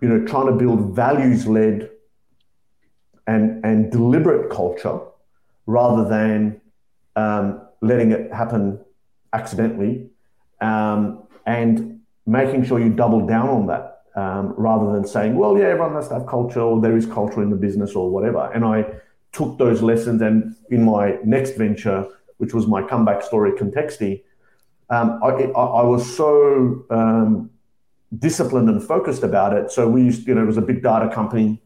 [0.01, 1.89] you know trying to build values led
[3.25, 4.99] and and deliberate culture
[5.65, 6.61] rather than
[7.15, 8.79] um, letting it happen
[9.33, 10.07] accidentally
[10.61, 11.96] um, and
[12.27, 16.09] making sure you double down on that um, rather than saying, well, yeah, everyone has
[16.09, 18.51] to have culture or there is culture in the business or whatever.
[18.53, 18.85] And I
[19.31, 22.05] took those lessons and in my next venture,
[22.37, 24.23] which was my comeback story, Contexti,
[24.89, 27.49] um, I, I, I, was so um,
[28.17, 29.69] disciplined and focused about it.
[29.69, 31.61] So we used, you know, it was a big data company,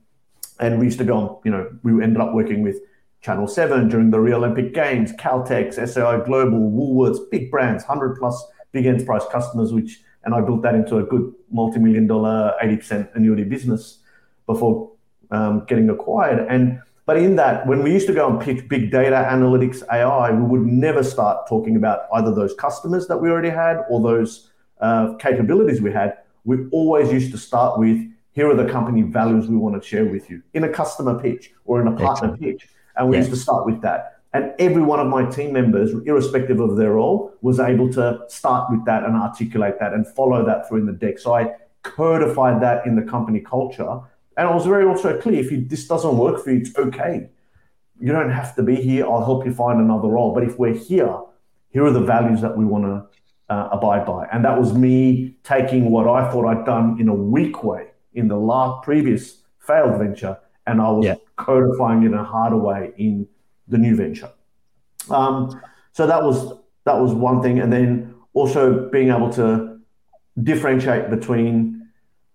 [0.59, 2.79] and we used to go on, you know, we ended up working with
[3.21, 8.43] Channel 7 during the Rio Olympic Games, Caltex, SAI Global, Woolworths, big brands, 100 plus
[8.71, 13.15] big enterprise customers, which, and I built that into a good multi million dollar, 80%
[13.15, 13.99] annuity business
[14.45, 14.91] before
[15.31, 16.47] um, getting acquired.
[16.49, 20.31] And but in that, when we used to go and pitch big data analytics AI,
[20.31, 24.49] we would never start talking about either those customers that we already had or those
[24.79, 26.17] uh, capabilities we had.
[26.45, 27.99] We always used to start with
[28.33, 31.51] here are the company values we want to share with you in a customer pitch
[31.65, 32.39] or in a partner Excellent.
[32.39, 32.69] pitch.
[32.95, 33.21] And we yeah.
[33.23, 34.10] used to start with that.
[34.33, 38.71] And every one of my team members, irrespective of their role, was able to start
[38.71, 41.19] with that and articulate that and follow that through in the deck.
[41.19, 43.99] So I codified that in the company culture.
[44.37, 47.29] And I was very also clear if you, this doesn't work for you, it's okay.
[47.99, 49.05] You don't have to be here.
[49.05, 50.33] I'll help you find another role.
[50.33, 51.19] But if we're here,
[51.69, 54.27] here are the values that we want to uh, abide by.
[54.31, 58.27] And that was me taking what I thought I'd done in a weak way in
[58.27, 61.15] the last previous failed venture, and I was yeah.
[61.35, 63.27] codifying it in a harder way in
[63.71, 64.29] the new venture.
[65.09, 65.59] Um,
[65.93, 66.53] so that was
[66.85, 69.79] that was one thing, and then also being able to
[70.41, 71.87] differentiate between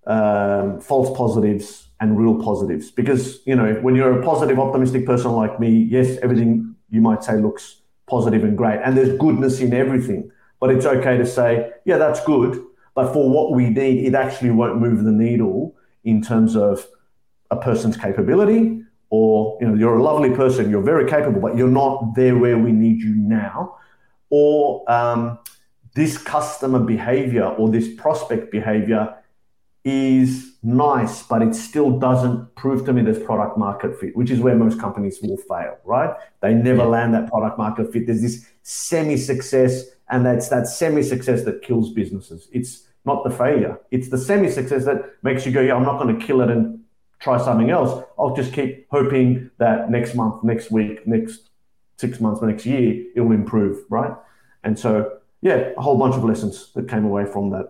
[0.06, 5.30] um, false positives and real positives, because you know when you're a positive, optimistic person
[5.32, 9.72] like me, yes, everything you might say looks positive and great, and there's goodness in
[9.72, 10.30] everything.
[10.58, 14.50] But it's okay to say, yeah, that's good, but for what we need, it actually
[14.50, 16.86] won't move the needle in terms of
[17.50, 21.68] a person's capability or you know you're a lovely person you're very capable but you're
[21.68, 23.78] not there where we need you now.
[24.28, 25.38] Or um,
[25.94, 29.14] this customer behavior or this prospect behavior
[29.84, 34.40] is nice but it still doesn't prove to me there's product market fit which is
[34.40, 36.10] where most companies will fail right?
[36.42, 36.86] They never yeah.
[36.86, 38.06] land that product market fit.
[38.06, 42.48] There's this semi success and that's that semi success that kills businesses.
[42.52, 43.78] It's not the failure.
[43.92, 46.50] It's the semi success that makes you go yeah i'm not going to kill it
[46.50, 46.80] and
[47.26, 48.04] try something else.
[48.16, 51.50] I'll just keep hoping that next month, next week, next
[51.96, 54.12] six months, next year, it will improve, right?
[54.62, 57.66] And so, yeah, a whole bunch of lessons that came away from that.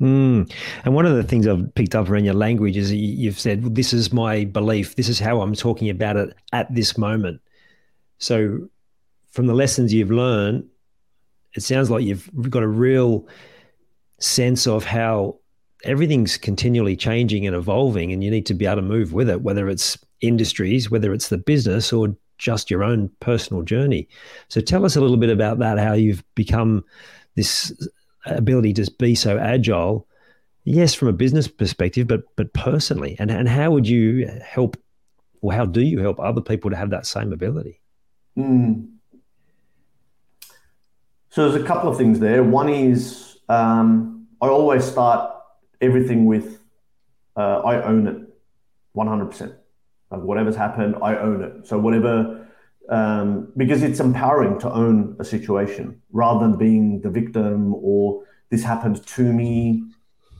[0.00, 0.52] Mm.
[0.84, 3.72] And one of the things I've picked up around your language is you've said, well,
[3.72, 4.94] This is my belief.
[4.94, 7.40] This is how I'm talking about it at this moment.
[8.18, 8.68] So,
[9.32, 10.64] from the lessons you've learned,
[11.54, 13.26] it sounds like you've got a real
[14.20, 15.40] sense of how
[15.86, 19.42] everything's continually changing and evolving, and you need to be able to move with it,
[19.42, 24.08] whether it's industries, whether it's the business, or just your own personal journey.
[24.48, 26.84] So tell us a little bit about that, how you've become
[27.34, 27.72] this
[28.26, 30.06] ability to be so agile.
[30.64, 34.76] Yes, from a business perspective, but but personally, and and how would you help,
[35.40, 37.80] or how do you help other people to have that same ability?
[38.36, 38.88] Mm.
[41.30, 42.42] So there's a couple of things there.
[42.42, 45.35] One is um, I always start
[45.80, 46.60] everything with
[47.36, 48.16] uh, I own it
[48.96, 49.54] 100%.
[50.10, 51.66] Like whatever's happened, I own it.
[51.66, 52.46] So whatever,
[52.88, 58.62] um, because it's empowering to own a situation rather than being the victim or this
[58.62, 59.84] happened to me.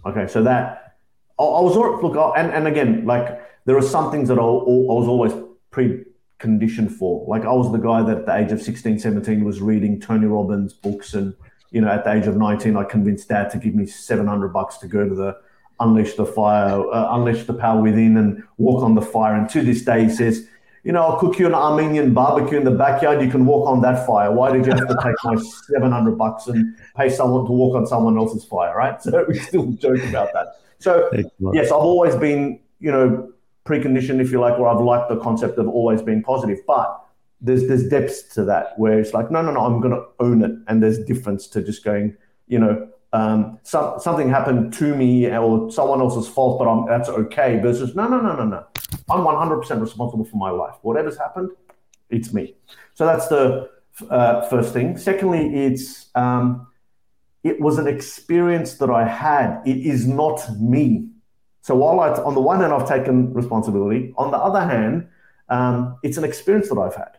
[0.07, 0.99] Okay, so that
[1.39, 4.45] I, I was look, and and again, like there are some things that I, I
[4.45, 5.33] was always
[5.73, 7.27] preconditioned for.
[7.29, 10.27] Like I was the guy that at the age of 16, 17 was reading Tony
[10.27, 11.35] Robbins books and
[11.71, 14.79] you know, at the age of 19, I convinced dad to give me 700 bucks
[14.79, 15.37] to go to the
[15.81, 19.35] unleash the fire, uh, unleash the power within and walk on the fire.
[19.35, 20.49] And to this day, he says,
[20.85, 23.21] you know, I'll cook you an Armenian barbecue in the backyard.
[23.21, 24.31] You can walk on that fire.
[24.31, 27.87] Why did you have to take my 700 bucks and pay someone to walk on
[27.87, 29.03] someone else's fire, right?
[29.03, 30.61] So we still joke about that.
[30.79, 31.11] So,
[31.53, 33.33] yes, I've always been, you know,
[33.65, 36.59] preconditioned, if you like, or I've liked the concept of always being positive.
[36.67, 37.05] But
[37.41, 40.43] there's there's depths to that where it's like no no no I'm going to own
[40.43, 40.53] it.
[40.69, 45.71] And there's difference to just going you know um, some, something happened to me or
[45.71, 48.67] someone else's fault but I'm, that's okay versus no no no no no.
[49.11, 50.75] I'm 100% responsible for my life.
[50.83, 51.51] Whatever's happened
[52.09, 52.55] it's me.
[52.95, 53.69] So that's the
[54.11, 54.97] uh, first thing.
[54.97, 56.67] Secondly it's um,
[57.45, 59.61] it was an experience that I had.
[59.67, 61.09] It is not me.
[61.61, 65.09] So while I on the one hand I've taken responsibility on the other hand
[65.49, 67.19] um, it's an experience that I've had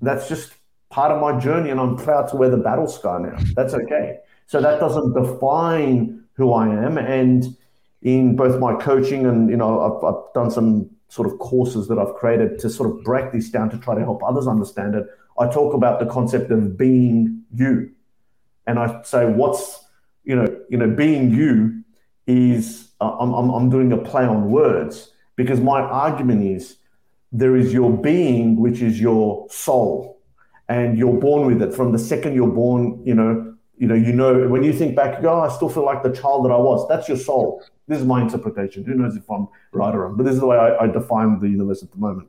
[0.00, 0.54] that's just
[0.90, 3.36] part of my journey, and I'm proud to wear the battle scar now.
[3.54, 4.18] That's okay.
[4.46, 6.98] So that doesn't define who I am.
[6.98, 7.56] And
[8.02, 11.98] in both my coaching and you know, I've, I've done some sort of courses that
[11.98, 15.06] I've created to sort of break this down to try to help others understand it.
[15.38, 17.90] I talk about the concept of being you,
[18.66, 19.84] and I say, what's
[20.24, 21.82] you know, you know, being you
[22.26, 26.76] is uh, I'm, I'm, I'm doing a play on words because my argument is
[27.32, 30.20] there is your being, which is your soul,
[30.68, 31.74] and you're born with it.
[31.74, 35.16] From the second you're born, you know, you know, you know, when you think back,
[35.16, 36.88] you go, oh, I still feel like the child that I was.
[36.88, 37.62] That's your soul.
[37.88, 38.84] This is my interpretation.
[38.84, 40.16] Who knows if I'm right or wrong?
[40.16, 42.28] But this is the way I, I define the universe at the moment.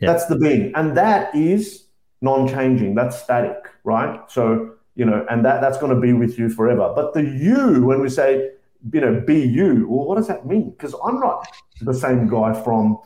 [0.00, 0.12] Yeah.
[0.12, 1.84] That's the being, and that is
[2.22, 2.94] non-changing.
[2.94, 4.18] That's static, right?
[4.30, 6.92] So you know, and that that's going to be with you forever.
[6.94, 8.50] But the you, when we say,
[8.92, 10.70] you know, be you, well, what does that mean?
[10.70, 11.46] Because I'm not
[11.80, 12.98] the same guy from,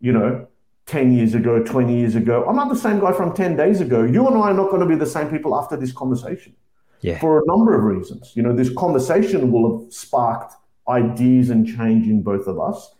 [0.00, 0.46] you know,
[0.86, 2.44] 10 years ago, 20 years ago.
[2.48, 4.02] I'm not the same guy from 10 days ago.
[4.02, 6.54] You and I are not going to be the same people after this conversation.
[7.00, 7.18] Yeah.
[7.18, 8.32] For a number of reasons.
[8.34, 10.54] You know, this conversation will have sparked
[10.88, 12.94] ideas and change in both of us.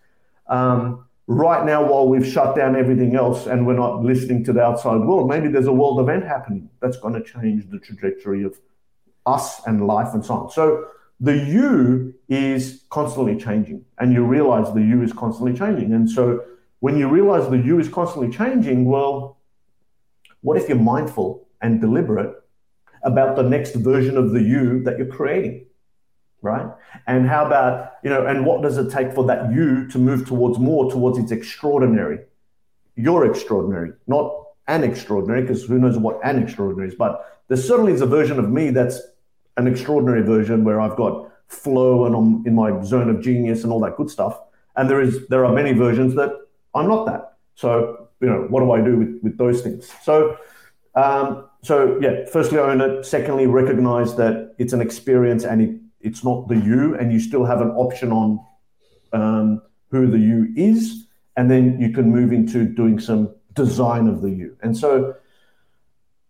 [0.49, 4.61] Um, right now, while we've shut down everything else and we're not listening to the
[4.61, 8.59] outside world, maybe there's a world event happening that's going to change the trajectory of
[9.27, 10.51] us and life and so on.
[10.51, 10.87] So
[11.21, 15.93] the you is constantly changing, and you realize the you is constantly changing.
[15.93, 16.45] And so
[16.83, 19.39] when you realize the you is constantly changing, well,
[20.41, 22.35] what if you're mindful and deliberate
[23.03, 25.67] about the next version of the you that you're creating?
[26.43, 26.67] right?
[27.07, 30.27] And how about, you know, and what does it take for that you to move
[30.27, 32.19] towards more, towards its extraordinary?
[32.97, 34.35] You're extraordinary, not
[34.67, 36.95] an extraordinary, because who knows what an extraordinary is.
[36.97, 39.01] But there certainly is a version of me that's
[39.57, 43.73] an extraordinary version where I've got flow and I'm in my zone of genius and
[43.73, 44.41] all that good stuff.
[44.75, 46.33] And there is there are many versions that
[46.75, 47.35] I'm not that.
[47.55, 49.91] So, you know, what do I do with, with those things?
[50.03, 50.37] So
[50.95, 53.07] um, so yeah, firstly own it.
[53.07, 57.45] Secondly, recognize that it's an experience and it it's not the you, and you still
[57.45, 58.45] have an option on
[59.13, 61.07] um, who the you is,
[61.37, 64.57] and then you can move into doing some design of the you.
[64.63, 65.15] And so,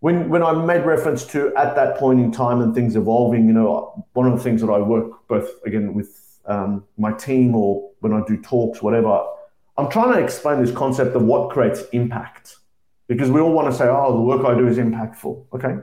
[0.00, 3.54] when when I made reference to at that point in time and things evolving, you
[3.54, 7.90] know, one of the things that I work both again with um, my team or
[8.00, 9.24] when I do talks, whatever,
[9.76, 12.56] I'm trying to explain this concept of what creates impact,
[13.08, 15.46] because we all want to say, oh, the work I do is impactful.
[15.54, 15.76] Okay,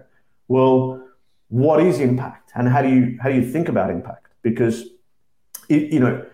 [0.50, 1.02] well
[1.50, 4.28] what is impact and how do you how do you think about impact?
[4.42, 4.84] Because
[5.70, 6.26] it, you know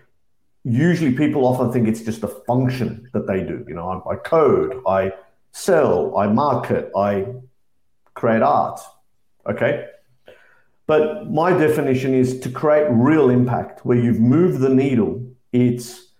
[0.64, 3.64] usually people often think it's just a function that they do.
[3.68, 5.12] You know I, I code i
[5.52, 7.26] sell i market i
[8.14, 8.80] create art.
[9.48, 9.86] Okay.
[10.86, 16.12] But my definition is to create real impact where you've moved the needle it's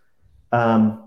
[0.53, 1.06] um,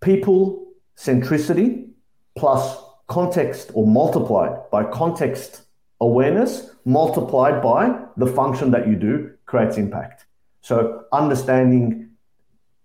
[0.00, 1.88] people centricity
[2.36, 5.62] plus context or multiplied by context
[6.00, 10.26] awareness multiplied by the function that you do creates impact.
[10.60, 12.10] So understanding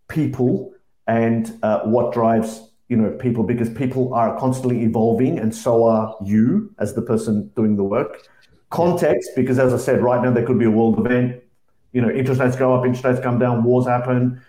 [0.08, 0.74] people
[1.08, 6.16] and uh, what drives you know people because people are constantly evolving and so are
[6.24, 8.28] you as the person doing the work.
[8.70, 11.42] Context because as I said, right now there could be a world event.
[11.92, 14.42] You know, interest rates go up, interest rates come down, wars happen,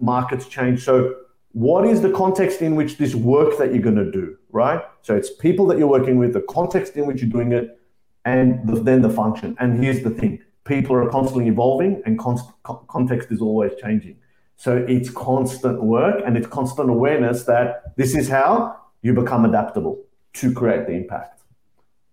[0.00, 0.82] markets change.
[0.82, 1.14] So
[1.56, 4.82] what is the context in which this work that you're going to do, right?
[5.00, 7.80] So it's people that you're working with, the context in which you're doing it,
[8.26, 9.56] and the, then the function.
[9.58, 12.50] And here's the thing people are constantly evolving and const-
[12.88, 14.18] context is always changing.
[14.56, 20.04] So it's constant work and it's constant awareness that this is how you become adaptable
[20.34, 21.40] to create the impact.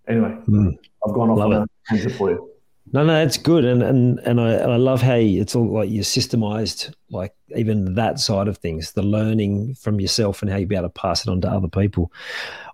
[0.08, 0.78] Anyway, mm.
[1.06, 2.53] I've gone off Love on a tangent for you.
[2.91, 5.89] No, no, that's good, and and and I and I love how it's all like
[5.89, 10.67] you systemized, like even that side of things, the learning from yourself and how you
[10.67, 12.11] be able to pass it on to other people.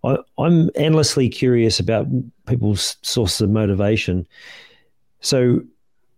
[0.03, 2.07] I, I'm endlessly curious about
[2.47, 4.27] people's sources of motivation.
[5.21, 5.61] So,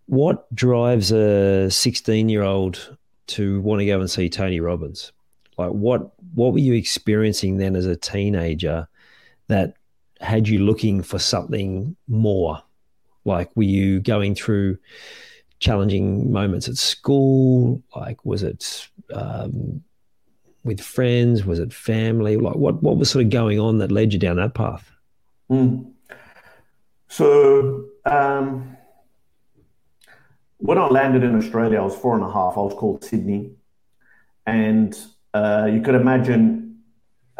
[0.06, 2.96] what drives a 16 year old
[3.28, 5.12] to want to go and see Tony Robbins?
[5.58, 8.88] Like, what what were you experiencing then as a teenager
[9.48, 9.74] that
[10.20, 12.62] had you looking for something more?
[13.24, 14.78] Like, were you going through
[15.60, 17.82] challenging moments at school?
[17.94, 19.82] Like, was it um,
[20.64, 21.44] with friends?
[21.44, 22.36] Was it family?
[22.36, 24.90] Like, what what was sort of going on that led you down that path?
[25.50, 25.90] Mm.
[27.08, 28.76] So, um,
[30.58, 32.54] when I landed in Australia, I was four and a half.
[32.56, 33.52] I was called Sidney,
[34.46, 34.98] and
[35.34, 36.61] uh, you could imagine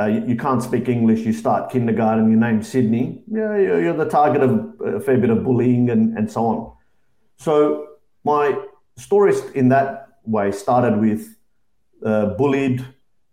[0.03, 3.97] uh, you, you, can't speak English, you start kindergarten, your name's Sidney, yeah, you're, you're,
[3.97, 6.73] the target of a fair bit of bullying and, and so on.
[7.37, 7.89] So
[8.25, 8.59] my
[8.97, 11.37] stories in that way started with
[12.05, 12.85] uh, bullied,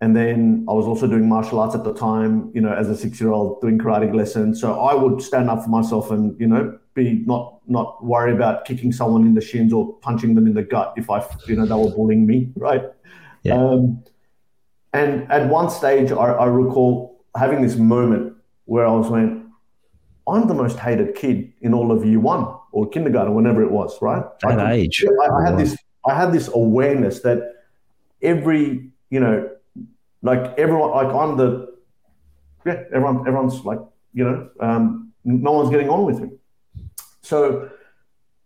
[0.02, 2.96] and then I was also doing martial arts at the time, you know, as a
[2.96, 4.62] six-year-old doing karate lessons.
[4.62, 8.66] So I would stand up for myself and, you know, be not not worry about
[8.66, 11.66] kicking someone in the shins or punching them in the gut if I, you know,
[11.66, 12.84] they were bullying me, right?
[13.44, 13.56] Yeah.
[13.56, 14.04] Um,
[14.94, 18.34] and at one stage, I, I recall having this moment
[18.66, 19.30] where I was like,
[20.28, 24.00] I'm the most hated kid in all of year one or kindergarten, whenever it was,
[24.02, 24.24] right?
[24.44, 25.04] At I age.
[25.06, 25.78] I, I had this
[26.08, 27.40] I had this awareness that
[28.22, 29.50] every, you know,
[30.22, 31.76] like everyone like I'm the
[32.66, 33.80] yeah, everyone everyone's like,
[34.14, 36.30] you know, um, no one's getting on with me.
[37.22, 37.70] So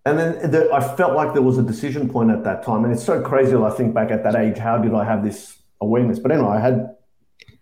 [0.05, 2.83] and then the, I felt like there was a decision point at that time.
[2.83, 5.62] And it's so crazy I think back at that age, how did I have this
[5.83, 6.19] awareness?
[6.19, 6.95] But anyway, I had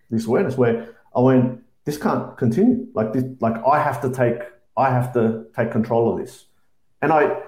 [0.09, 2.87] this awareness where I went, this can't continue.
[2.93, 4.39] Like this, like I have to take,
[4.77, 6.45] I have to take control of this.
[7.01, 7.41] And I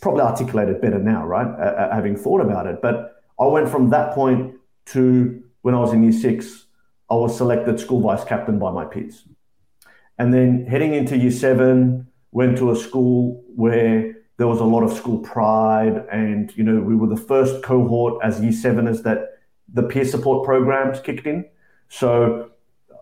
[0.00, 1.48] probably articulated better now, right?
[1.92, 2.82] Having thought about it.
[2.82, 4.54] But I went from that point
[4.86, 6.66] to when I was in year six,
[7.10, 9.24] I was selected school vice captain by my peers.
[10.18, 14.82] And then heading into year seven, went to a school where there was a lot
[14.82, 16.04] of school pride.
[16.10, 19.37] And, you know, we were the first cohort as year seveners that
[19.72, 21.44] the peer support programs kicked in.
[21.88, 22.50] So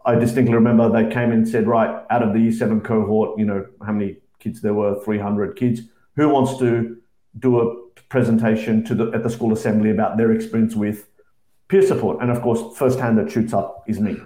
[0.04, 3.44] I distinctly remember they came and said, right, out of the year seven cohort, you
[3.44, 5.82] know, how many kids there were, 300 kids,
[6.14, 6.96] who wants to
[7.38, 11.08] do a presentation to the, at the school assembly about their experience with
[11.68, 12.22] peer support?
[12.22, 14.16] And of course, first hand that shoots up is me.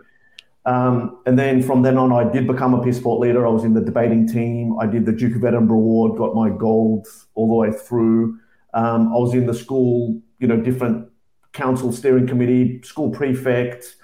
[0.67, 3.47] Um, and then from then on, I did become a peer support leader.
[3.47, 4.79] I was in the debating team.
[4.79, 8.39] I did the Duke of Edinburgh Award, got my gold all the way through.
[8.75, 11.11] Um, I was in the school, you know, different
[11.53, 13.97] council steering committee, school prefect.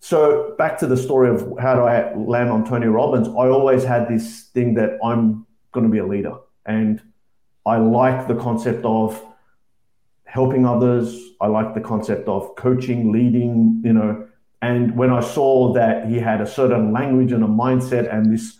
[0.00, 3.84] So back to the story of how do I land on Tony Robbins, I always
[3.84, 6.34] had this thing that I'm going to be a leader.
[6.66, 7.00] And
[7.64, 9.22] I like the concept of
[10.24, 11.16] helping others.
[11.40, 14.26] I like the concept of coaching, leading, you know.
[14.60, 18.58] And when I saw that he had a certain language and a mindset and this,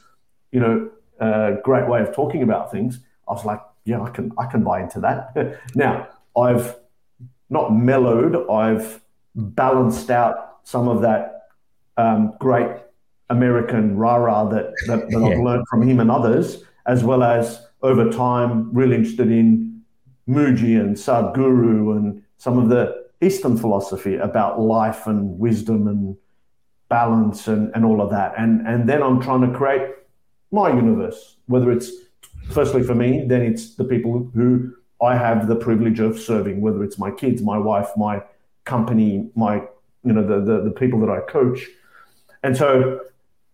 [0.50, 4.32] you know, uh, great way of talking about things, I was like, yeah, I can,
[4.38, 5.60] I can buy into that.
[5.74, 6.76] now, I've
[7.52, 9.00] not mellowed, I've
[9.34, 11.48] balanced out some of that
[11.96, 12.70] um, great
[13.30, 15.26] American rah-rah that, that, that yeah.
[15.26, 19.82] I've learned from him and others, as well as over time really interested in
[20.28, 22.82] Mooji and Sadhguru and some of the
[23.20, 26.16] Eastern philosophy about life and wisdom and
[26.88, 28.34] balance and, and all of that.
[28.36, 29.90] And, and then I'm trying to create
[30.50, 31.90] my universe, whether it's
[32.50, 36.84] firstly for me, then it's the people who I have the privilege of serving, whether
[36.84, 38.22] it's my kids, my wife, my
[38.64, 39.56] company, my,
[40.04, 41.66] you know, the, the, the people that I coach.
[42.44, 43.00] And so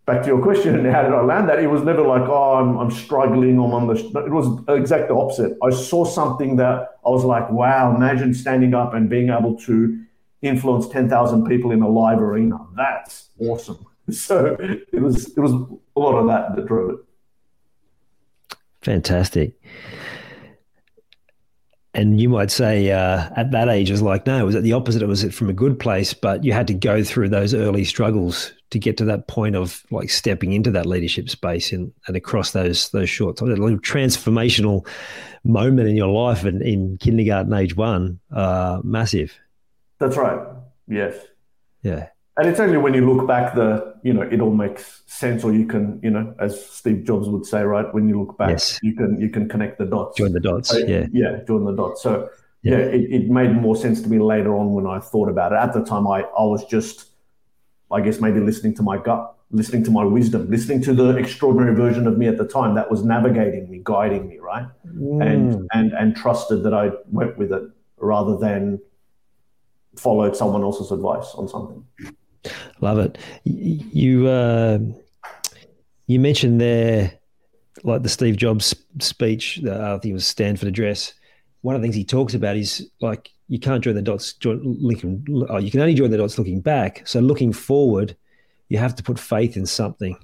[0.04, 1.58] back to your question, how did I land that?
[1.58, 5.56] It was never like, oh, I'm, I'm struggling, I'm on the, it was exact opposite.
[5.62, 10.04] I saw something that I was like, wow, imagine standing up and being able to
[10.42, 12.58] influence 10,000 people in a live arena.
[12.76, 13.84] That's awesome.
[14.10, 18.56] So it was, it was a lot of that that drove it.
[18.80, 19.52] Fantastic
[21.94, 24.62] and you might say uh, at that age it was like no it was at
[24.62, 25.02] the opposite.
[25.02, 28.52] It was from a good place but you had to go through those early struggles
[28.70, 32.52] to get to that point of like stepping into that leadership space and, and across
[32.52, 33.50] those those short times.
[33.50, 34.86] A little transformational
[35.44, 39.38] moment in your life in, in kindergarten age one uh, massive.
[39.98, 40.40] That's right.
[40.86, 41.14] Yes.
[41.82, 42.08] Yeah
[42.38, 45.52] and it's only when you look back the you know it all makes sense or
[45.52, 48.78] you can you know as steve jobs would say right when you look back yes.
[48.82, 50.16] you can you can connect the dots.
[50.16, 51.06] Join the dots so, yeah.
[51.12, 52.02] yeah join the dots.
[52.02, 52.30] So
[52.62, 55.52] yeah, yeah it, it made more sense to me later on when i thought about
[55.52, 55.56] it.
[55.56, 57.06] At the time i i was just
[57.90, 61.74] i guess maybe listening to my gut listening to my wisdom listening to the extraordinary
[61.74, 64.66] version of me at the time that was navigating me guiding me right?
[64.86, 65.26] Mm.
[65.26, 67.62] and and and trusted that i went with it
[67.96, 68.78] rather than
[69.96, 71.82] followed someone else's advice on something
[72.80, 73.18] Love it.
[73.44, 74.78] You uh,
[76.06, 77.12] you mentioned there,
[77.84, 79.60] like the Steve Jobs speech.
[79.64, 81.14] Uh, I think it was Stanford address.
[81.62, 84.34] One of the things he talks about is like you can't join the dots.
[84.34, 84.60] Join,
[85.48, 87.06] oh, you can only join the dots looking back.
[87.06, 88.16] So looking forward,
[88.68, 90.16] you have to put faith in something,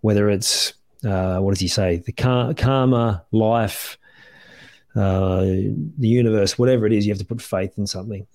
[0.00, 0.74] whether it's
[1.04, 2.02] uh, what does he say?
[2.04, 3.98] The car, karma, life,
[4.96, 8.26] uh, the universe, whatever it is, you have to put faith in something.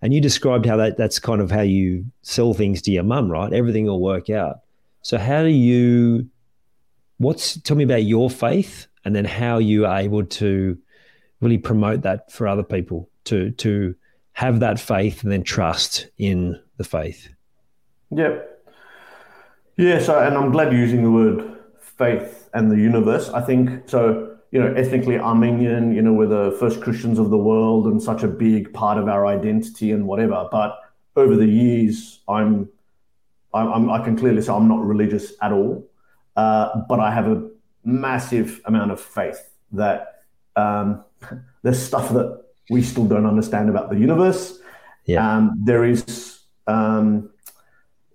[0.00, 3.30] And you described how that that's kind of how you sell things to your mum,
[3.30, 3.52] right?
[3.52, 4.60] Everything will work out.
[5.02, 6.28] So how do you
[7.18, 10.78] what's tell me about your faith and then how you are able to
[11.40, 13.94] really promote that for other people to to
[14.32, 17.28] have that faith and then trust in the faith.
[18.10, 18.64] Yep.
[19.76, 23.28] Yeah, so and I'm glad you're using the word faith and the universe.
[23.30, 27.38] I think so you know, ethnically Armenian, you know, we're the first Christians of the
[27.38, 30.48] world and such a big part of our identity and whatever.
[30.50, 30.78] But
[31.16, 32.68] over the years, I'm,
[33.52, 35.88] I'm i can clearly say I'm not religious at all,
[36.36, 37.48] uh, but I have a
[37.84, 39.40] massive amount of faith
[39.72, 40.24] that
[40.56, 41.04] um,
[41.62, 44.58] there's stuff that we still don't understand about the universe.
[45.06, 45.36] Yeah.
[45.36, 47.30] Um, there is um,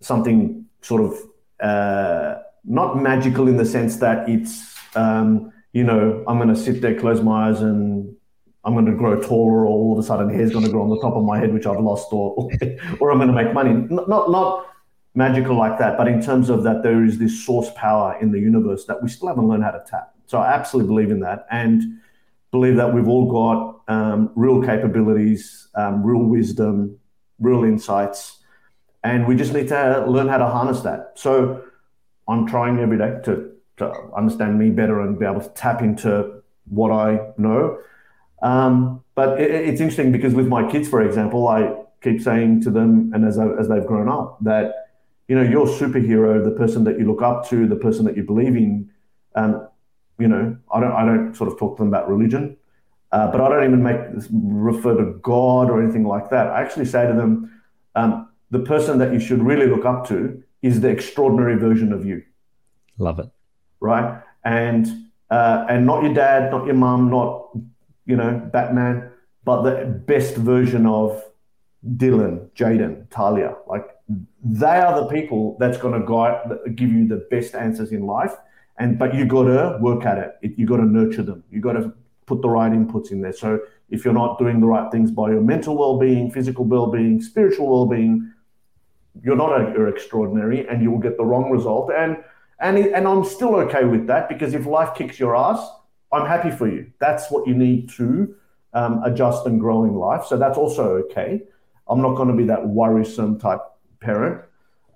[0.01, 1.17] something sort of
[1.61, 6.81] uh, not magical in the sense that it's um, you know, I'm going to sit
[6.81, 8.15] there, close my eyes, and
[8.63, 10.89] I'm going to grow taller, or all of a sudden hair's going to grow on
[10.89, 12.49] the top of my head, which I've lost, or
[12.99, 13.73] or I'm going to make money.
[13.89, 14.67] Not, not not
[15.15, 18.39] magical like that, but in terms of that, there is this source power in the
[18.39, 20.13] universe that we still haven't learned how to tap.
[20.25, 21.99] So I absolutely believe in that, and
[22.51, 26.97] believe that we've all got um, real capabilities, um, real wisdom,
[27.39, 28.39] real insights,
[29.03, 31.13] and we just need to learn how to harness that.
[31.15, 31.63] So
[32.27, 33.51] I'm trying every day to,
[33.81, 37.77] to understand me better and be able to tap into what I know.
[38.41, 42.71] Um, but it, it's interesting because with my kids, for example, I keep saying to
[42.71, 44.89] them, and as, I, as they've grown up, that
[45.27, 48.23] you know your superhero, the person that you look up to, the person that you
[48.23, 48.89] believe in.
[49.35, 49.67] Um,
[50.19, 52.57] you know, I don't I don't sort of talk to them about religion,
[53.11, 53.99] uh, but I don't even make
[54.31, 56.47] refer to God or anything like that.
[56.47, 57.61] I actually say to them,
[57.95, 62.05] um, the person that you should really look up to is the extraordinary version of
[62.05, 62.23] you.
[62.97, 63.29] Love it.
[63.81, 64.87] Right, and
[65.29, 67.49] uh, and not your dad, not your mum, not
[68.05, 69.09] you know Batman,
[69.43, 71.23] but the best version of
[71.97, 73.55] Dylan, Jaden, Talia.
[73.67, 73.87] Like
[74.43, 78.35] they are the people that's going to guide, give you the best answers in life.
[78.77, 80.53] And but you got to work at it.
[80.57, 81.43] You got to nurture them.
[81.49, 81.91] You got to
[82.27, 83.33] put the right inputs in there.
[83.33, 83.59] So
[83.89, 88.31] if you're not doing the right things by your mental well-being, physical well-being, spiritual well-being,
[89.23, 91.91] you're not a, you're extraordinary, and you will get the wrong result.
[91.95, 92.17] And
[92.61, 95.59] and and I'm still okay with that because if life kicks your ass,
[96.11, 96.91] I'm happy for you.
[96.99, 98.35] That's what you need to
[98.73, 100.25] um, adjust and grow in life.
[100.25, 101.41] So that's also okay.
[101.87, 103.59] I'm not going to be that worrisome type
[103.99, 104.43] parent.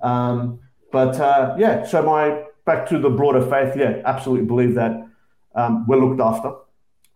[0.01, 0.59] Um,
[0.91, 5.07] but uh, yeah, so my back to the broader faith, yeah, absolutely believe that
[5.55, 6.53] um, we're looked after.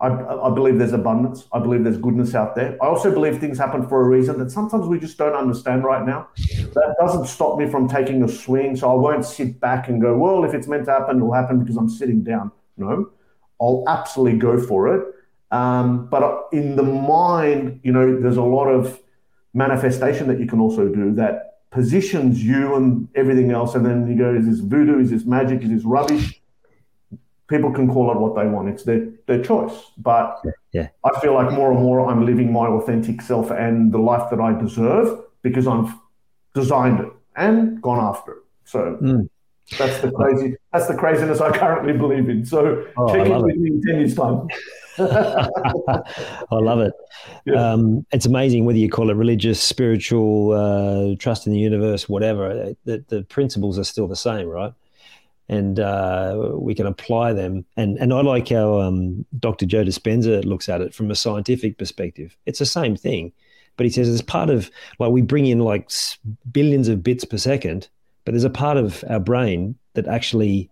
[0.01, 1.45] I, I, believe there's abundance.
[1.51, 2.77] I believe there's goodness out there.
[2.81, 6.05] I also believe things happen for a reason that sometimes we just don't understand right
[6.05, 6.29] now.
[6.37, 8.77] That doesn't stop me from taking a swing.
[8.77, 11.59] So I won't sit back and go, well, if it's meant to happen, it'll happen
[11.59, 12.51] because I'm sitting down.
[12.77, 13.09] No,
[13.59, 15.05] I'll absolutely go for it.
[15.51, 19.01] Um, but in the mind, you know, there's a lot of
[19.53, 23.75] manifestation that you can also do that positions you and everything else.
[23.75, 24.99] And then you go, is this voodoo?
[24.99, 25.61] Is this magic?
[25.61, 26.41] Is this rubbish?
[27.49, 28.69] People can call it what they want.
[28.69, 29.73] It's their, their choice.
[29.97, 30.41] But
[30.71, 30.89] yeah.
[31.03, 34.39] I feel like more and more I'm living my authentic self and the life that
[34.39, 35.93] I deserve because I've
[36.53, 38.43] designed it and gone after it.
[38.65, 39.27] So mm.
[39.77, 42.45] that's the crazy that's the craziness I currently believe in.
[42.45, 44.47] So oh, check in with me in 10 years time.
[44.99, 46.93] I love it.
[47.45, 47.71] Yeah.
[47.71, 52.75] Um, it's amazing whether you call it religious, spiritual, uh, trust in the universe, whatever.
[52.85, 54.73] The, the principles are still the same, right?
[55.49, 57.65] And uh, we can apply them.
[57.75, 59.65] And and I like how um, Dr.
[59.65, 62.37] Joe Dispenza looks at it from a scientific perspective.
[62.45, 63.33] It's the same thing,
[63.75, 64.69] but he says it's part of
[64.99, 65.89] like we bring in like
[66.51, 67.89] billions of bits per second,
[68.25, 70.69] but there's a part of our brain that actually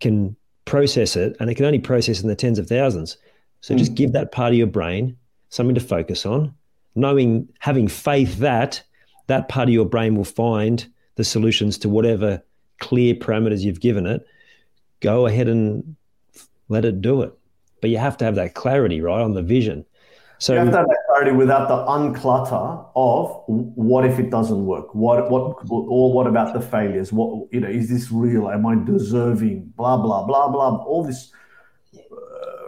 [0.00, 3.18] can process it, and it can only process in the tens of thousands.
[3.60, 3.78] So mm.
[3.78, 5.16] just give that part of your brain
[5.50, 6.54] something to focus on,
[6.94, 8.82] knowing, having faith that
[9.26, 12.42] that part of your brain will find the solutions to whatever
[12.84, 14.26] clear parameters you've given it.
[15.00, 15.96] Go ahead and
[16.68, 17.32] let it do it.
[17.80, 19.84] But you have to have that clarity, right, on the vision.
[20.38, 24.66] So you have to have that clarity without the unclutter of what if it doesn't
[24.66, 24.94] work?
[24.94, 27.12] What what or what about the failures?
[27.12, 28.48] What you know, is this real?
[28.48, 29.72] Am I deserving?
[29.76, 30.76] Blah blah blah blah.
[30.84, 31.30] All this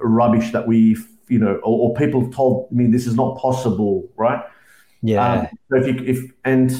[0.00, 0.96] rubbish that we,
[1.28, 4.42] you know, or, or, people told me this is not possible, right?
[5.02, 5.32] Yeah.
[5.32, 6.72] Um, so if you, if, and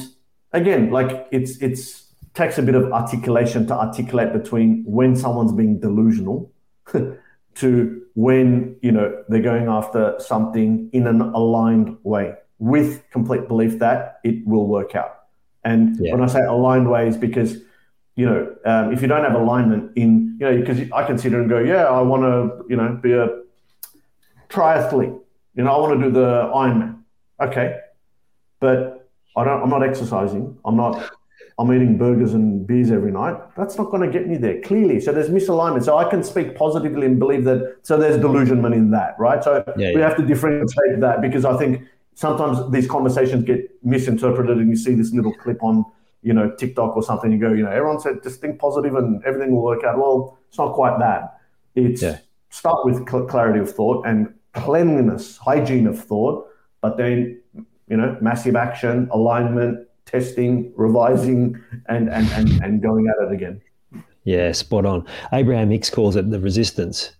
[0.53, 2.06] again, like it's, it's,
[2.37, 6.51] takes a bit of articulation to articulate between when someone's being delusional
[7.55, 13.79] to when, you know, they're going after something in an aligned way with complete belief
[13.79, 15.23] that it will work out.
[15.63, 16.13] And yeah.
[16.13, 17.57] when I say aligned ways, because
[18.15, 21.47] you know, um, if you don't have alignment in, you know, because I consider and
[21.47, 23.27] go, yeah, I want to, you know, be a
[24.49, 25.19] triathlete.
[25.55, 27.03] You know, I want to do the Ironman.
[27.39, 27.77] Okay,
[28.59, 29.61] but I don't.
[29.61, 30.57] I'm not exercising.
[30.65, 31.11] I'm not.
[31.59, 33.35] I'm eating burgers and beers every night.
[33.55, 34.99] That's not going to get me there clearly.
[34.99, 35.83] So there's misalignment.
[35.83, 37.77] So I can speak positively and believe that.
[37.81, 39.43] So there's delusionment in that, right?
[39.43, 40.07] So yeah, we yeah.
[40.07, 41.81] have to differentiate that because I think
[42.13, 45.85] sometimes these conversations get misinterpreted, and you see this little clip on
[46.21, 49.23] you know, TikTok or something, you go, you know, everyone said just think positive and
[49.23, 49.97] everything will work out.
[49.97, 51.39] Well, it's not quite that.
[51.75, 52.17] It's yeah.
[52.49, 56.47] start with cl- clarity of thought and cleanliness, hygiene of thought,
[56.81, 57.39] but then,
[57.87, 63.61] you know, massive action, alignment, testing, revising, and and and, and going at it again.
[64.23, 65.05] Yeah, spot on.
[65.31, 67.13] Abraham Hicks calls it the resistance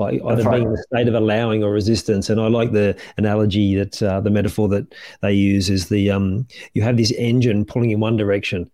[0.00, 0.56] like either right.
[0.56, 2.30] being in a state of allowing or resistance.
[2.30, 6.48] And I like the analogy that uh, the metaphor that they use is the um,
[6.72, 8.68] you have this engine pulling in one direction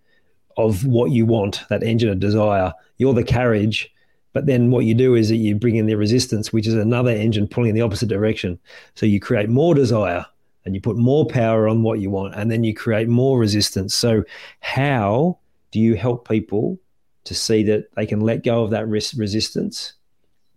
[0.56, 2.72] of what you want, that engine of desire.
[2.96, 3.92] You're the carriage,
[4.32, 7.10] but then what you do is that you bring in the resistance, which is another
[7.10, 8.58] engine pulling in the opposite direction.
[8.94, 10.24] So you create more desire
[10.66, 13.94] and you put more power on what you want, and then you create more resistance.
[13.94, 14.24] So
[14.60, 15.38] how
[15.70, 16.78] do you help people
[17.24, 19.94] to see that they can let go of that res- resistance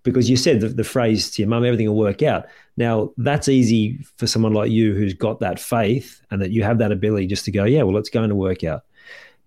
[0.03, 2.45] because you said the, the phrase to your mum, everything will work out.
[2.77, 6.77] Now, that's easy for someone like you who's got that faith and that you have
[6.79, 8.83] that ability just to go, yeah, well, it's going to work out.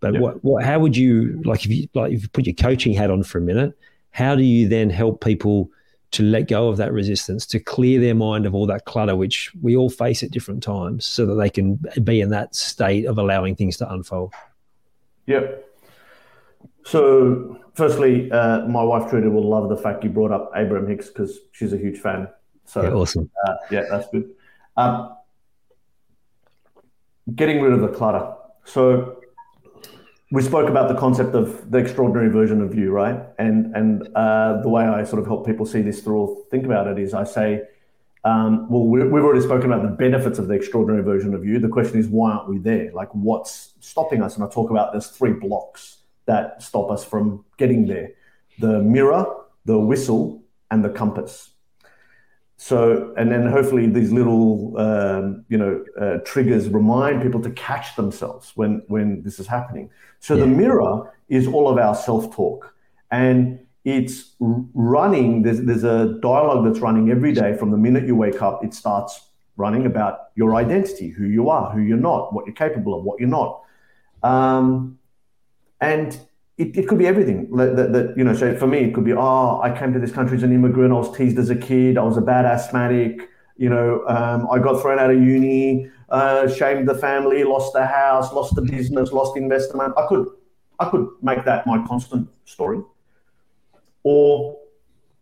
[0.00, 0.22] But yep.
[0.22, 3.10] what, what, how would you like if you like if you put your coaching hat
[3.10, 3.76] on for a minute?
[4.10, 5.70] How do you then help people
[6.12, 9.50] to let go of that resistance, to clear their mind of all that clutter, which
[9.62, 13.18] we all face at different times, so that they can be in that state of
[13.18, 14.32] allowing things to unfold?
[15.26, 15.68] Yep.
[16.84, 21.08] So, firstly, uh, my wife Trudy will love the fact you brought up Abraham Hicks
[21.08, 22.28] because she's a huge fan.
[22.66, 23.30] So, yeah, awesome.
[23.46, 24.30] Uh, yeah, that's good.
[24.76, 25.16] Um,
[27.34, 28.34] getting rid of the clutter.
[28.64, 29.21] So,
[30.32, 33.22] we spoke about the concept of the extraordinary version of you, right?
[33.38, 36.64] And and uh, the way I sort of help people see this through or think
[36.64, 37.64] about it is I say,
[38.24, 41.58] um, well, we, we've already spoken about the benefits of the extraordinary version of you.
[41.58, 42.90] The question is, why aren't we there?
[42.92, 44.36] Like, what's stopping us?
[44.36, 48.12] And I talk about there's three blocks that stop us from getting there
[48.58, 49.26] the mirror,
[49.66, 51.50] the whistle, and the compass.
[52.57, 57.96] So, and then hopefully these little, um, you know, uh, triggers remind people to catch
[57.96, 59.90] themselves when when this is happening.
[60.20, 60.42] So yeah.
[60.42, 62.72] the mirror is all of our self-talk,
[63.11, 65.42] and it's running.
[65.42, 68.64] There's there's a dialogue that's running every day from the minute you wake up.
[68.64, 72.96] It starts running about your identity, who you are, who you're not, what you're capable
[72.96, 73.62] of, what you're not.
[74.22, 74.98] Um,
[75.80, 76.16] and
[76.59, 77.55] it, it could be everything.
[77.57, 79.98] That, that, that, you know so for me it could be oh i came to
[79.98, 80.92] this country as an immigrant.
[80.92, 81.98] I was teased as a kid.
[81.98, 86.48] I was a bad asthmatic you know um, i got thrown out of uni uh,
[86.48, 90.26] shamed the family lost the house lost the business lost investment i could
[90.80, 92.80] i could make that my constant story.
[94.03, 94.59] Or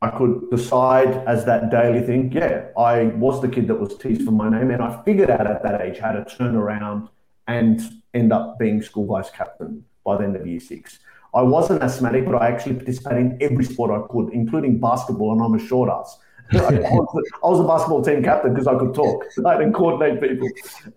[0.01, 4.25] i could decide as that daily thing yeah i was the kid that was teased
[4.25, 7.09] for my name and i figured out at that age how to turn around
[7.47, 7.81] and
[8.15, 10.99] end up being school vice captain by the end of year six.
[11.33, 15.43] I wasn't asthmatic, but I actually participated in every sport I could, including basketball, and
[15.43, 16.19] I'm a short ass.
[16.53, 20.49] I, was, a basketball team captain because I could talk right, and coordinate people.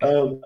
[0.01, 0.41] Um,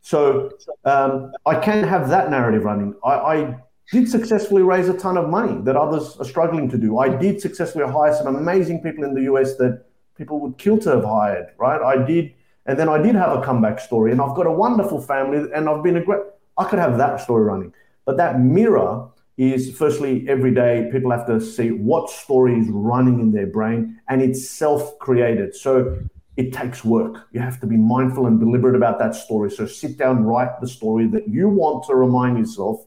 [0.00, 0.50] so
[0.84, 2.94] um, I can have that narrative running.
[3.04, 3.56] I, I,
[3.92, 6.98] did successfully raise a ton of money that others are struggling to do.
[6.98, 9.84] I did successfully hire some amazing people in the US that
[10.16, 11.80] people would kill to have hired, right?
[11.80, 12.32] I did,
[12.66, 15.68] and then I did have a comeback story, and I've got a wonderful family, and
[15.68, 16.22] I've been a great.
[16.58, 17.72] I could have that story running.
[18.06, 23.20] But that mirror is firstly every day people have to see what story is running
[23.20, 25.54] in their brain and it's self-created.
[25.54, 25.98] So
[26.36, 27.26] it takes work.
[27.32, 29.50] You have to be mindful and deliberate about that story.
[29.50, 32.84] So sit down, write the story that you want to remind yourself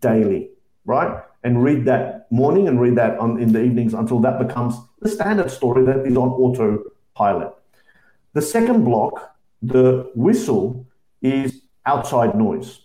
[0.00, 0.50] daily,
[0.84, 1.22] right?
[1.42, 5.08] And read that morning and read that on, in the evenings until that becomes the
[5.08, 7.54] standard story that is on autopilot.
[8.34, 10.86] The second block, the whistle,
[11.22, 12.80] is outside noise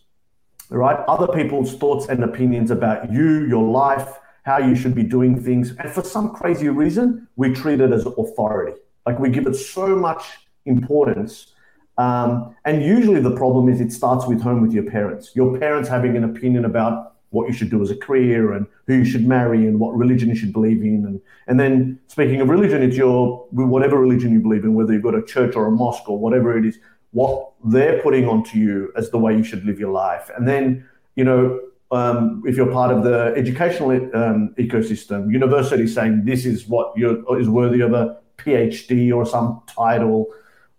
[0.69, 0.97] right?
[1.07, 5.75] Other people's thoughts and opinions about you, your life, how you should be doing things.
[5.79, 8.79] And for some crazy reason, we treat it as authority.
[9.05, 10.23] Like we give it so much
[10.65, 11.53] importance.
[11.97, 15.31] Um, and usually the problem is it starts with home with your parents.
[15.35, 18.95] Your parents having an opinion about what you should do as a career and who
[18.95, 21.05] you should marry and what religion you should believe in.
[21.05, 25.03] And, and then speaking of religion, it's your whatever religion you believe in, whether you've
[25.03, 26.79] got a church or a mosque or whatever it is,
[27.15, 30.29] what they're putting onto you as the way you should live your life.
[30.35, 30.85] And then,
[31.15, 31.61] you know,
[31.91, 36.93] um, if you're part of the educational um, ecosystem, university saying this is what
[37.39, 40.27] is worthy of a PhD or some title,